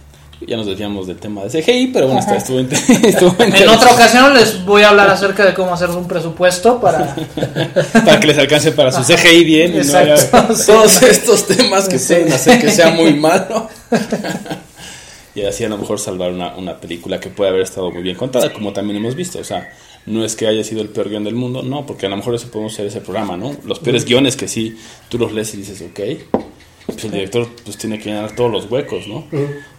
[0.46, 2.36] Ya nos decíamos del tema de CGI, pero bueno, Ajá.
[2.36, 2.60] estuvo,
[3.04, 7.16] estuvo En otra ocasión les voy a hablar acerca de cómo hacer un presupuesto para...
[7.94, 9.84] Para que les alcance para su CGI bien y no
[10.18, 10.66] sí.
[10.66, 12.14] todos estos temas que Sí.
[12.16, 13.70] pueden hacer que sea muy malo.
[15.36, 18.16] Y así a lo mejor salvar una, una película que puede haber estado muy bien
[18.16, 19.40] contada, como también hemos visto.
[19.40, 19.70] O sea,
[20.06, 22.36] no es que haya sido el peor guion del mundo, no, porque a lo mejor
[22.36, 23.56] eso podemos hacer ese programa, ¿no?
[23.66, 24.78] Los peores guiones que sí,
[25.10, 26.00] tú los lees y dices, ok,
[26.86, 29.26] pues el director pues tiene que llenar todos los huecos, ¿no?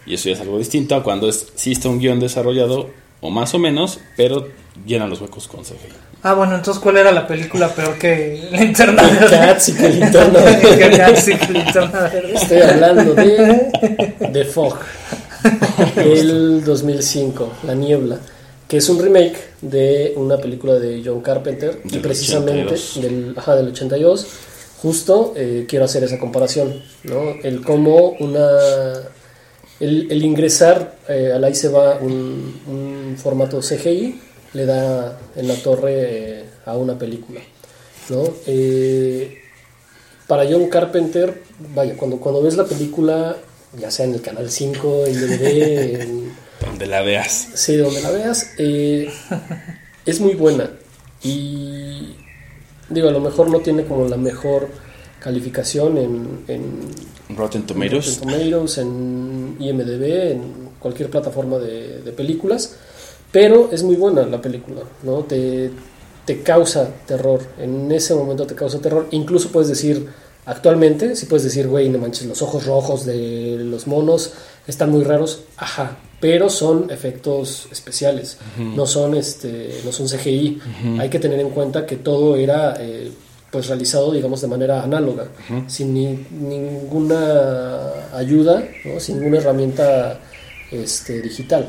[0.05, 2.89] Y eso ya es algo distinto a cuando es, sí está un guion desarrollado,
[3.21, 4.47] o más o menos, pero
[4.85, 6.07] llenan los huecos con CGI.
[6.23, 9.37] Ah, bueno, entonces ¿cuál era la película peor que Linterna Verde?
[9.37, 10.39] Cats y Linterna
[12.09, 12.33] Verde.
[12.33, 13.71] Estoy hablando de
[14.33, 14.77] The Fog,
[15.95, 18.19] el 2005, La Niebla,
[18.67, 23.01] que es un remake de una película de John Carpenter y precisamente 82.
[23.01, 24.27] del, ajá, del 82.
[24.81, 27.33] Justo eh, quiero hacer esa comparación, ¿no?
[27.43, 28.49] El cómo una
[29.79, 34.19] el, el ingresar eh, al ahí se va un, un formato CGI
[34.53, 37.41] le da en la torre eh, a una película,
[38.09, 38.23] ¿no?
[38.47, 39.37] Eh,
[40.25, 41.43] para John Carpenter,
[41.73, 43.37] vaya, cuando, cuando ves la película,
[43.79, 46.31] ya sea en el canal 5, en DVD, en,
[46.65, 47.49] Donde la veas.
[47.53, 49.09] sí, donde la veas, eh,
[50.05, 50.71] es muy buena.
[51.23, 52.15] Y
[52.89, 54.67] digo, a lo mejor no tiene como la mejor
[55.19, 58.19] calificación en, en Rotten Tomatoes.
[58.19, 62.75] Rotten Tomatoes, en IMDB, en cualquier plataforma de, de películas,
[63.31, 65.23] pero es muy buena la película, ¿no?
[65.23, 65.71] Te,
[66.25, 70.07] te causa terror, en ese momento te causa terror, incluso puedes decir,
[70.47, 74.33] actualmente, si puedes decir, güey, no manches, los ojos rojos de los monos
[74.65, 80.59] están muy raros, ajá, pero son efectos especiales, no son este, no son CGI,
[80.99, 83.11] hay que tener en cuenta que todo era eh,
[83.51, 85.27] pues realizado digamos de manera análoga,
[85.67, 88.99] sin ni- ninguna ayuda, ¿no?
[88.99, 90.19] sin ninguna herramienta
[90.71, 91.67] este, digital.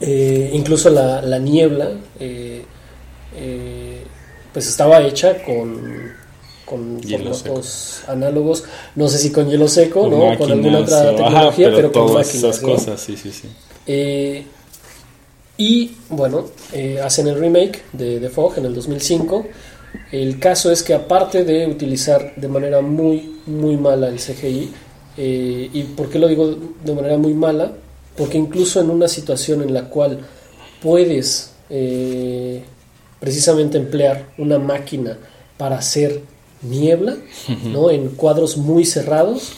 [0.00, 1.90] Eh, incluso la, la niebla
[2.20, 2.62] eh,
[4.52, 6.12] pues estaba hecha con,
[6.68, 8.64] con formatos análogos,
[8.94, 10.36] no sé si con hielo seco, Con ¿no?
[10.38, 12.34] con alguna otra o- tecnología, ajá, pero, con todas máquinas.
[12.56, 12.68] esas ¿no?
[12.68, 13.48] cosas, sí, sí, sí.
[13.86, 14.44] Eh,
[15.56, 19.46] y bueno, eh, hacen el remake de The Fog en el 2005.
[20.12, 24.70] El caso es que aparte de utilizar de manera muy, muy mala el CGI,
[25.16, 26.54] eh, ¿y por qué lo digo
[26.84, 27.72] de manera muy mala?
[28.16, 30.18] Porque incluso en una situación en la cual
[30.82, 32.62] puedes eh,
[33.18, 35.16] precisamente emplear una máquina
[35.56, 36.20] para hacer
[36.62, 37.16] niebla,
[37.64, 37.90] ¿no?
[37.90, 39.52] En cuadros muy cerrados,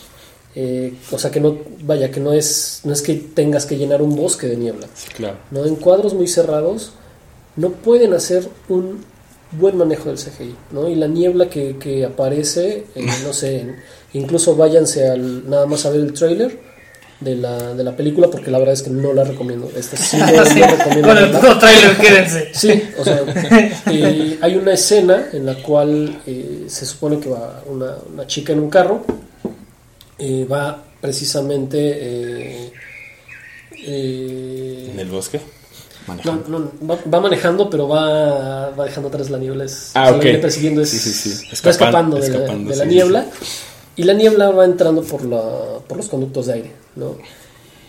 [0.57, 4.03] Eh, o sea que no, vaya, que no es, no es que tengas que llenar
[4.03, 4.89] un bosque de niebla.
[4.95, 5.37] Sí, claro.
[5.53, 5.65] ¿no?
[5.65, 6.91] En cuadros muy cerrados
[7.55, 8.99] no pueden hacer un
[9.53, 10.89] buen manejo del CGI, ¿no?
[10.89, 13.77] Y la niebla que, que aparece, eh, no sé, en-
[14.13, 16.59] incluso váyanse al, nada más a ver el trailer
[17.21, 19.71] de la, de la película, porque la verdad es que no la recomiendo.
[19.77, 22.49] Esta sí no, Sí, recomiendo con el puro trailer, quédense.
[22.55, 23.21] Sí, o sea,
[23.91, 28.53] eh, hay una escena en la cual eh, se supone que va una, una chica
[28.55, 29.05] en un carro,
[30.19, 31.79] eh, va precisamente...
[31.79, 32.73] eh,
[33.87, 35.39] eh, En el bosque.
[35.39, 36.59] no, Manejando.
[36.81, 39.65] no, va, va manejando, pero va, va dejando atrás la niebla.
[39.65, 40.23] Es, Ah, o sea, la ok.
[40.25, 41.47] viene persiguiendo, es, Sí, sí, sí.
[41.65, 43.27] va escapando, Escapan- de la, escapando, de la sí, niebla.
[43.97, 45.41] Y la niebla va entrando por, la,
[45.87, 46.71] por los conductos de aire.
[46.97, 47.17] ¿no?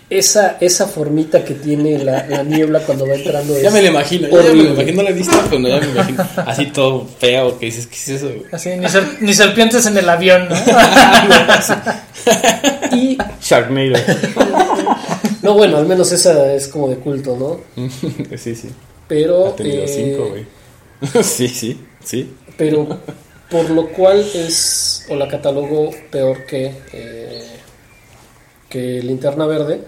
[0.09, 3.87] Esa, esa formita que tiene la, la niebla cuando va entrando Ya es me lo
[3.87, 6.27] imagino, ya me lo imagino, visto, pero ya me imagino.
[6.45, 8.25] Así todo feo, que dices, ¿qué es eso?
[8.27, 8.43] güey?
[8.51, 10.55] Así, ni, ser- ni serpientes en el avión, ¿no?
[12.91, 13.93] Y, Sharknado.
[15.41, 17.87] no, bueno, al menos esa es como de culto, ¿no?
[18.37, 18.69] sí, sí.
[19.07, 21.23] Pero, Ha tenido eh, cinco, güey.
[21.23, 22.33] sí, sí, sí.
[22.57, 22.99] pero
[23.51, 27.47] por lo cual es o la catalogo peor que eh,
[28.69, 29.81] que Linterna Verde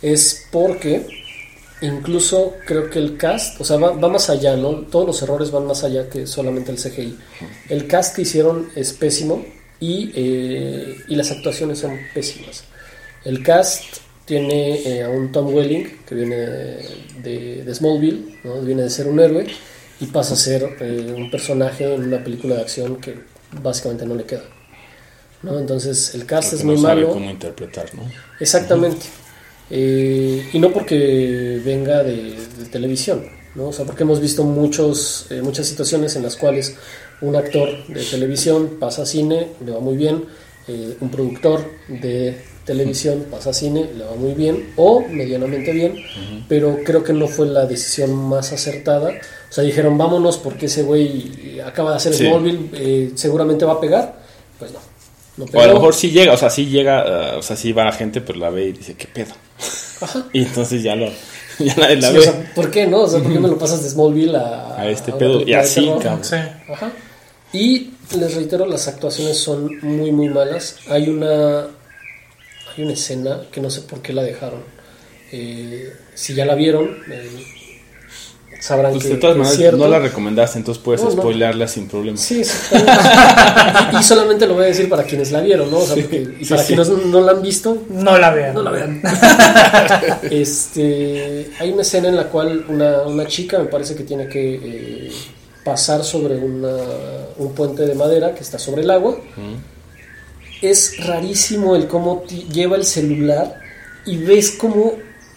[0.00, 1.06] es porque
[1.82, 4.86] incluso creo que el cast, o sea, va, más allá, ¿no?
[4.86, 7.18] Todos los errores van más allá que solamente el CGI.
[7.68, 9.44] El cast que hicieron es pésimo
[9.78, 12.64] y, eh, y las actuaciones son pésimas.
[13.24, 18.60] El cast tiene eh, a un Tom Welling que viene de, de Smallville, ¿no?
[18.62, 19.46] viene de ser un héroe
[20.00, 23.14] y pasa a ser eh, un personaje en una película de acción que
[23.62, 24.44] básicamente no le queda.
[25.42, 25.58] ¿no?
[25.58, 27.14] Entonces el cast Porque es muy no sabe malo.
[27.14, 28.02] cómo interpretar, ¿no?
[28.38, 29.06] Exactamente.
[29.70, 33.24] Eh, y no porque venga de, de televisión,
[33.54, 33.68] ¿no?
[33.68, 36.76] O sea, porque hemos visto muchos, eh, muchas situaciones en las cuales
[37.20, 40.24] un actor de televisión pasa a cine, le va muy bien,
[40.66, 45.96] eh, un productor de televisión pasa a cine, le va muy bien o medianamente bien,
[46.48, 49.08] pero creo que no fue la decisión más acertada.
[49.48, 52.26] O sea, dijeron, vámonos porque ese güey acaba de hacer Sí.
[52.26, 54.20] Smallville, eh, seguramente va a pegar.
[54.58, 54.78] Pues no.
[55.38, 55.66] no O a pegó.
[55.66, 58.20] lo mejor sí llega, o sea, sí llega, ah, o sea, sí va la gente,
[58.20, 59.32] pero la ve y dice, ¿qué pedo?
[60.00, 60.26] Ajá.
[60.32, 61.06] Y entonces ya lo,
[61.58, 62.18] ya la Sí, ve.
[62.18, 63.00] o sea, ¿por qué no?
[63.02, 65.40] O sea, ¿por qué me lo pasas de Smallville a, A este pedo?
[65.46, 66.24] Y así, cabrón.
[66.24, 66.36] Sí.
[66.72, 66.92] Ajá.
[67.52, 70.76] Y les reitero, las actuaciones son muy, muy malas.
[70.88, 71.66] Hay una,
[72.80, 74.60] hay una escena que no sé por qué la dejaron.
[75.32, 77.28] Eh, si ya la vieron, eh,
[78.60, 79.76] sabrán Pues que, de todas maneras cierto.
[79.76, 81.16] no la recomendaste, entonces puedes No, no.
[81.22, 82.16] spoilearla sin problema.
[82.16, 82.42] Sí,
[84.00, 85.78] y solamente lo voy a decir para quienes la vieron, ¿no?
[85.78, 86.68] O sea, porque- y sí, para sí.
[86.68, 88.54] quienes no, no la han visto, No la vean.
[88.54, 89.02] no la vean.
[90.30, 94.54] este, hay una escena en la cual una, una chica me parece que tiene que
[94.54, 95.12] eh,
[95.64, 96.76] pasar sobre una-
[97.36, 99.16] un puente de madera que está sobre el agua.
[100.62, 103.58] Es rarísimo el cómo lleva el celular
[104.06, 104.94] y ves cómo,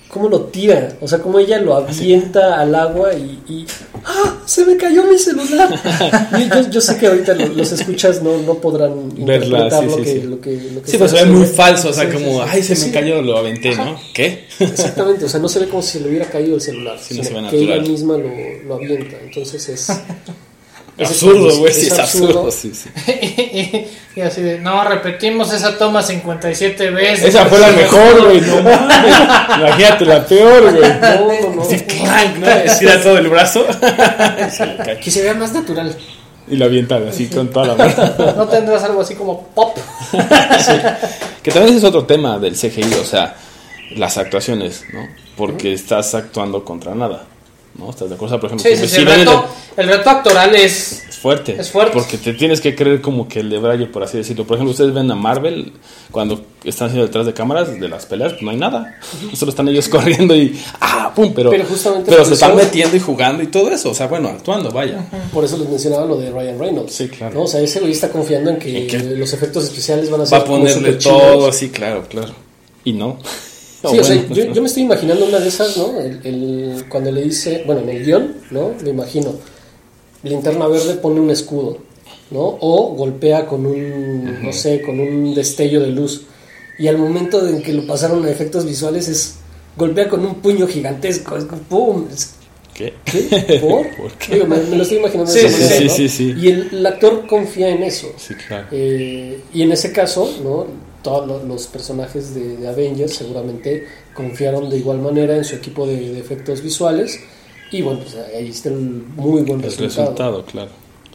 [0.10, 0.94] cómo lo tira.
[1.02, 3.66] O sea, cómo ella lo avienta al agua y, y
[4.06, 4.42] ¡ah!
[4.46, 5.70] ¡Se me cayó mi celular!
[6.54, 9.36] Yo, yo sé que ahorita lo- los escuchas no, no podrán Verla,
[9.68, 10.22] interpretar sí, lo, sí, que, sí.
[10.24, 12.76] lo que lo que Sí, pues se ve muy falso, o sea, como, ay, se
[12.86, 13.98] me cayó, lo aventé, ¿no?
[14.14, 14.46] ¿Qué?
[14.60, 17.24] Exactamente, o sea, no se ve como si le hubiera caído el celular, Sí, no
[17.24, 18.30] sino se ve que ella misma lo,
[18.68, 19.16] lo avienta.
[19.24, 19.88] Entonces es.
[20.98, 22.52] es absurdo, güey, sí, es absurdo.
[22.52, 22.90] Sí, sí.
[24.16, 27.30] y así de, no, repetimos esa toma 57 veces.
[27.30, 28.60] Esa fue la mejor, güey, no.
[28.60, 30.94] Imagínate la peor, güey.
[31.04, 32.48] No, no, clank, ¿no?
[32.48, 33.66] Estira todo el brazo.
[35.02, 35.96] Que se vea más natural.
[36.48, 38.34] Y la avientan así con toda la mano.
[38.36, 39.78] No tendrás algo así como pop.
[41.42, 43.36] Que también es otro tema del CGI, o sea,
[43.96, 45.08] las actuaciones, ¿no?
[45.36, 47.26] Porque estás actuando contra nada,
[47.78, 47.90] ¿no?
[47.90, 48.40] ¿Estás de acuerdo?
[48.40, 49.46] Por ejemplo, Sí, si- sí, si sí, el, reto,
[49.78, 51.04] el reto actoral es.
[51.10, 51.56] Es fuerte.
[51.60, 51.94] Es fuerte.
[51.94, 54.46] Porque te tienes que creer como que el de Braille, por así decirlo.
[54.46, 55.72] Por ejemplo, ustedes ven a Marvel
[56.12, 59.00] cuando están haciendo detrás de cámaras de las peleas, pues no hay nada.
[59.34, 61.12] Solo están ellos corriendo y ¡ah!
[61.16, 61.32] ¡pum!
[61.34, 63.92] Pero, Pero justamente pero se están eso- metiendo y jugando y todo eso.
[63.92, 65.06] O sea, bueno, actuando, vaya.
[65.34, 66.94] Por eso les mencionaba lo de Ryan Reynolds.
[66.94, 67.34] Sí, claro.
[67.36, 67.42] ¿no?
[67.44, 70.26] O sea, ese güey está confiando en que En que- los efectos especiales van a
[70.26, 72.34] ser Va a ponerle todo así, claro, claro.
[72.84, 73.18] Y no.
[73.92, 76.00] Sí, o sea, bueno, yo, yo me estoy imaginando una de esas, ¿no?
[76.00, 78.72] El, el- cuando le dice, bueno, en el guion, ¿no?
[78.84, 79.34] Me imagino,
[80.24, 81.78] linterna verde pone un escudo,
[82.32, 82.58] ¿no?
[82.62, 86.24] O golpea con un, no sé, con un destello de luz.
[86.80, 89.36] Y al momento en que lo pasaron a efectos visuales es,
[89.76, 92.06] golpea con un puño gigantesco, es como, ¡pum!
[92.12, 92.36] Es-
[92.74, 92.92] ¿Qué?
[93.06, 93.60] ¿Qué?
[93.62, 93.88] ¿Por?
[93.98, 94.34] ¿Por qué?
[94.36, 95.94] Digo, me, me lo estoy imaginando Sí, de esa sí, manera, sí, ¿no?
[95.94, 96.34] sí, sí.
[96.40, 98.08] Y el, el actor confía en eso.
[98.18, 98.68] Sí, claro.
[98.72, 100.66] Eh, y en ese caso, ¿no?
[101.04, 105.86] Todos lo- los personajes de, de Avengers seguramente confiaron de igual manera en su equipo
[105.86, 107.20] de, de efectos visuales.
[107.72, 108.76] Y bueno, pues ahí está el
[109.16, 109.88] muy buen El resultado.
[110.10, 110.70] resultado, claro.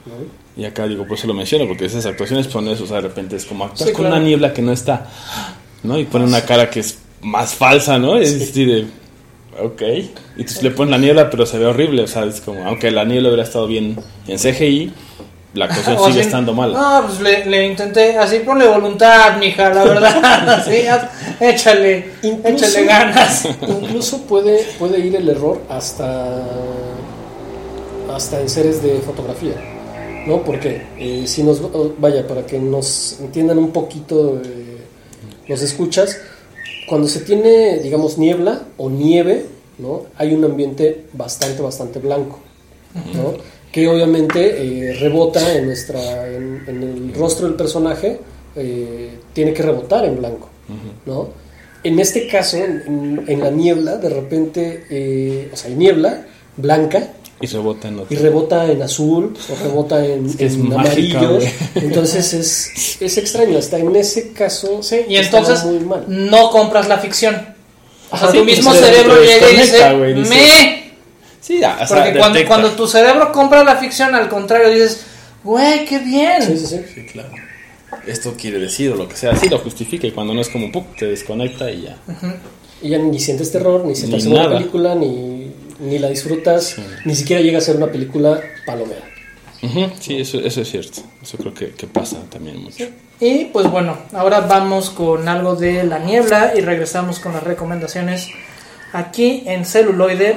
[0.06, 0.38] ¿no?
[0.62, 3.02] Y acá digo, por eso lo menciono, porque esas actuaciones son eso, o sea, de
[3.02, 4.16] repente es como actúas Sí, con claro.
[4.16, 5.08] una niebla que no está.
[5.84, 5.98] ¿no?
[5.98, 8.16] Y pone una cara que es más falsa, ¿no?
[8.16, 8.86] Es así de,
[9.62, 9.82] ok.
[10.36, 12.90] Y tú le pones la niebla, pero se ve horrible, o sea, es como, aunque
[12.90, 13.96] la niebla hubiera estado bien
[14.26, 14.92] en CGI,
[15.54, 15.66] la
[15.98, 16.72] O sigue estando mal.
[16.72, 20.48] No, pues le, le intenté, así ponle voluntad, mija, la verdad.
[20.60, 20.82] Así,
[21.40, 23.44] échale, Incluso- échale ganas.
[23.68, 26.42] Incluso puede, puede ir el error hasta,
[28.14, 29.54] hasta en series de fotografía,
[30.26, 30.42] ¿no?
[30.42, 31.60] Porque eh, si nos,
[31.98, 34.78] vaya, para que nos entiendan un poquito eh,
[35.46, 36.18] los escuchas,
[36.88, 39.46] cuando se tiene, digamos, niebla o nieve,
[39.78, 40.04] ¿no?
[40.16, 42.40] Hay un ambiente bastante, bastante blanco,
[43.14, 43.34] ¿no?
[43.72, 48.18] Que obviamente eh, rebota en, nuestra, en, en el rostro del personaje,
[48.56, 50.48] eh, tiene que rebotar en blanco,
[51.06, 51.28] ¿no?
[51.84, 56.26] En este caso, en, en- en la niebla, de repente, eh, o sea, hay niebla
[56.56, 58.06] blanca Y rebota en otro.
[58.10, 61.34] y rebota en azul o rebota en, Es en mágica, amarillo.
[61.36, 61.48] güey.
[61.76, 66.04] Entonces es, es extraño, hasta en ese caso Sí, y entonces muy mal.
[66.08, 67.36] no compras la ficción.
[68.10, 70.87] O sea, tu sí, mismo cerebro llega y dice, dice, me.
[71.48, 75.06] Sí, ya, o sea, Porque cuando, tu cerebro compra la ficción, al contrario, dices,
[75.42, 76.42] güey, qué bien.
[76.42, 76.80] Sí, sí, sí.
[76.94, 77.30] Sí, claro.
[78.06, 80.70] Esto quiere decir o lo que sea, sí lo justifica y cuando no es como,
[80.70, 80.84] ¡pum!
[80.98, 81.96] te desconecta y ya.
[82.82, 85.50] Y ya ni sientes terror, ni sientes Ni una película, ni,
[85.80, 86.76] ni la disfrutas,
[87.06, 89.04] ni siquiera llega a ser una película palomera.
[90.00, 91.00] Sí, eso, eso es cierto.
[91.22, 92.84] Eso creo que, que pasa también mucho.
[93.20, 98.28] Y pues bueno, ahora vamos con algo de la niebla y regresamos con las recomendaciones
[98.92, 100.36] aquí en celuloide,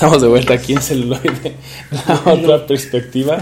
[0.00, 1.56] Estamos de vuelta aquí en celuloide,
[1.90, 3.36] la otra perspectiva.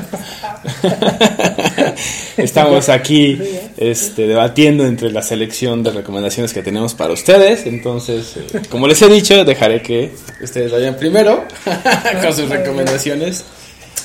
[2.37, 3.41] Estamos aquí
[3.77, 7.65] este, debatiendo entre la selección de recomendaciones que tenemos para ustedes.
[7.65, 10.11] Entonces, eh, como les he dicho, dejaré que
[10.43, 11.45] ustedes vayan primero
[12.23, 13.45] con sus recomendaciones.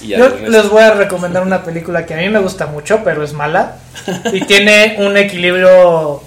[0.01, 3.33] Yo les voy a recomendar una película que a mí me gusta mucho, pero es
[3.33, 3.79] mala.
[4.31, 6.21] Y tiene un equilibrio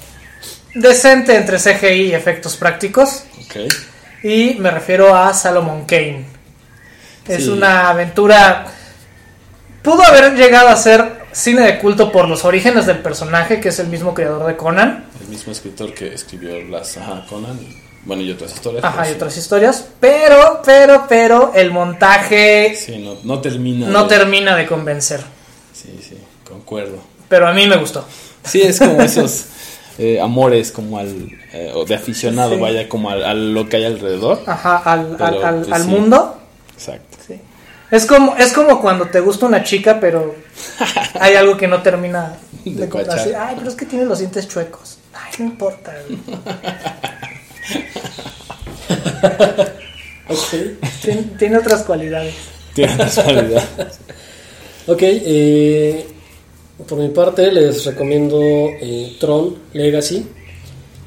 [0.74, 3.23] decente entre CGI y efectos prácticos.
[3.44, 3.73] Ok.
[4.22, 6.24] Y me refiero a Salomon Kane.
[7.28, 7.51] Es Sí.
[7.51, 8.66] una aventura.
[9.82, 13.78] Pudo haber llegado a ser cine de culto por los orígenes del personaje, que es
[13.78, 15.05] el mismo creador de Conan.
[15.20, 17.59] El mismo escritor que escribió las ajá, Conan,
[18.05, 18.84] bueno, y otras historias.
[18.84, 19.14] Ajá, y sí.
[19.16, 19.86] otras historias.
[20.01, 23.86] Pero, pero, pero, el montaje Sí, no, no termina.
[23.88, 25.20] no de- termina de convencer.
[25.72, 26.16] Sí, sí,
[26.48, 26.98] concuerdo.
[27.28, 28.05] Pero a mí me gustó.
[28.44, 29.44] Sí, es como esos
[29.98, 31.09] eh, amores, como al.
[31.52, 32.60] eh, de aficionado, Sí.
[32.60, 34.40] vaya, como al- a lo que hay alrededor.
[34.47, 35.89] Ajá, al, al- Pero, al- pues, al sí.
[35.89, 36.39] mundo.
[36.74, 37.16] Exacto.
[37.27, 37.40] Sí.
[37.90, 40.35] Es como, es como cuando te gusta una chica, pero
[41.20, 43.06] hay algo que no termina de, De comprar.
[43.16, 43.20] cuachar.
[43.20, 44.98] Así, Ay, pero es que tiene los dientes chuecos.
[45.14, 45.94] Ay, no importa.
[46.09, 46.18] güey.
[50.28, 50.55] Ok.
[51.02, 52.35] Tiene, tiene otras cualidades.
[52.74, 53.64] Tiene casualidad.
[54.89, 56.06] Ok, eh,
[56.85, 60.27] por mi parte les recomiendo eh, Tron Legacy.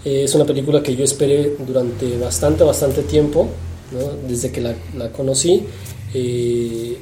[0.04, 3.48] Eh, es una película que yo esperé durante bastante, bastante tiempo,
[3.92, 4.28] ¿no?
[4.28, 5.64] desde que la, la conocí.
[6.14, 6.98] Eh,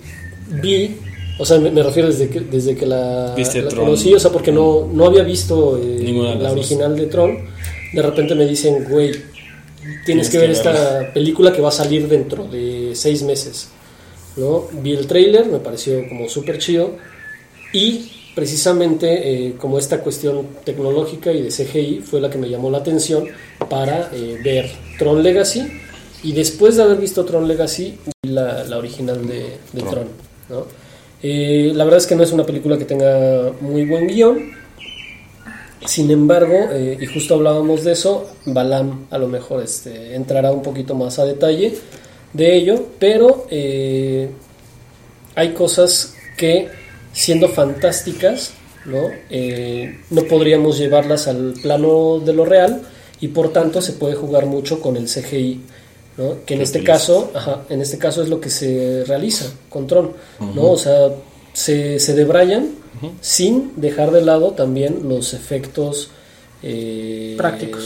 [0.61, 0.98] vi,
[1.39, 4.52] o sea, me, me refiero desde que, desde que la, la conocí, o sea, porque
[4.52, 7.38] no, no había visto eh, la original de Tron.
[7.94, 12.07] De repente me dicen, güey, tienes Tienes que ver esta película que va a salir
[12.07, 13.69] dentro de seis meses.
[14.35, 14.65] ¿no?
[14.72, 16.95] Vi el trailer, me pareció como súper chido.
[17.73, 22.69] Y precisamente eh, como esta cuestión tecnológica y de CGI fue la que me llamó
[22.69, 23.26] la atención
[23.68, 24.69] para eh, ver
[24.99, 25.68] Tron Legacy.
[26.22, 29.91] Y después de haber visto Tron Legacy, vi la, la original de, de Tron.
[29.91, 30.07] Tron.
[30.49, 30.65] ¿no?
[31.23, 34.51] Eh, la verdad es que no es una película que tenga muy buen guion.
[35.88, 36.69] Sin embargo,
[36.99, 41.26] y justo hablábamos de eso, Balam a lo mejor este, entrará un poquito más a
[41.26, 41.73] detalle
[42.34, 43.47] de ello, pero
[45.35, 46.68] hay cosas que,
[47.13, 48.53] siendo fantásticas,
[48.85, 49.09] ¿no?
[49.29, 52.81] Eh, no podríamos llevarlas al plano de lo real
[53.19, 55.61] y por tanto se puede jugar mucho con el CGI.
[56.17, 56.38] ¿no?
[56.45, 59.85] Que en ¿Qué este caso, ajá, en este caso es lo que se realiza con
[59.85, 60.71] Tron, ¿no?
[60.71, 61.09] O sea,
[61.53, 62.71] se, se debrayan
[63.21, 66.09] sin dejar de lado también los efectos
[66.63, 67.84] eh, Prácticos.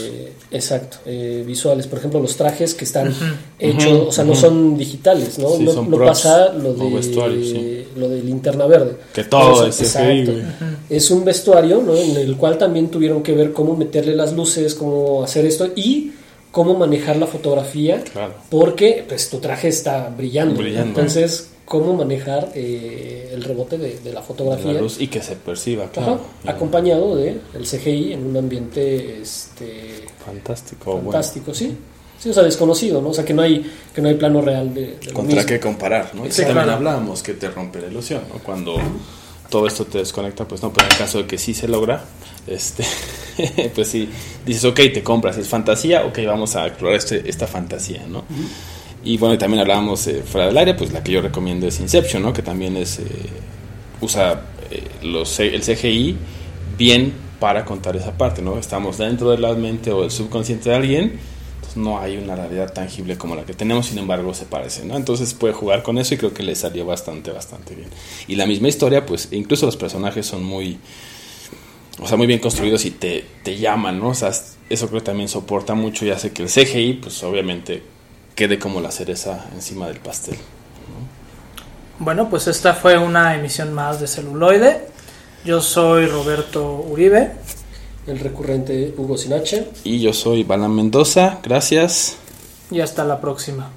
[0.50, 1.86] exacto, eh, visuales.
[1.86, 3.14] Por ejemplo, los trajes que están
[3.58, 5.56] hechos, o sea, no son digitales, ¿no?
[5.56, 7.84] Sí, no son no pasa lo de sí.
[7.96, 8.96] lo de linterna verde.
[9.14, 10.32] Que todo es exacto.
[10.88, 11.94] Es un vestuario, ¿no?
[11.94, 16.12] En el cual también tuvieron que ver cómo meterle las luces, cómo hacer esto y
[16.50, 18.34] cómo manejar la fotografía, Claro.
[18.50, 20.60] porque pues tu traje está brillando.
[20.60, 20.88] Brillando.
[20.88, 24.72] Entonces, cómo manejar eh, el rebote de, de la fotografía.
[24.72, 26.20] La luz y que se perciba, Ajá, claro.
[26.46, 30.92] acompañado de el CGI en un ambiente este Fantástico.
[30.92, 31.10] bueno.
[31.12, 31.76] fantástico, sí.
[32.18, 33.08] Sí, o sea, desconocido, ¿no?
[33.08, 36.14] O sea, que no hay que no hay plano real de, de Contra qué comparar,
[36.14, 36.22] ¿no?
[36.22, 38.38] También hablábamos que te rompe la ilusión, ¿no?
[38.40, 38.76] Cuando
[39.50, 42.04] todo esto te desconecta, pues no, pero en el caso de que sí se logra,
[42.46, 42.84] este,
[43.74, 44.08] pues sí,
[44.46, 48.24] dices, ok, te compras, es fantasía, ok, vamos a explorar este, esta fantasía, ¿no?
[49.04, 52.22] Y bueno, también hablábamos eh, fuera del aire, pues la que yo recomiendo es Inception,
[52.22, 52.32] ¿no?
[52.32, 53.04] Que también es, eh,
[54.00, 56.16] usa eh, los, el CGI
[56.78, 58.58] bien para contar esa parte, ¿no?
[58.58, 61.18] Estamos dentro de la mente o el subconsciente de alguien,
[61.56, 64.96] entonces no hay una realidad tangible como la que tenemos, sin embargo se parece, ¿no?
[64.96, 67.88] Entonces puede jugar con eso y creo que le salió bastante, bastante bien.
[68.28, 70.78] Y la misma historia, pues incluso los personajes son muy,
[71.98, 74.10] o sea, muy bien construidos y te, te llaman, ¿no?
[74.10, 74.30] O sea,
[74.70, 77.82] eso creo que también soporta mucho y hace que el CGI, pues obviamente
[78.34, 80.36] quede como la cereza encima del pastel.
[81.98, 84.88] Bueno, pues esta fue una emisión más de celuloide.
[85.44, 87.32] Yo soy Roberto Uribe.
[88.06, 89.68] El recurrente Hugo Sinache.
[89.84, 92.16] Y yo soy Balan Mendoza, gracias.
[92.70, 93.70] Y hasta la próxima.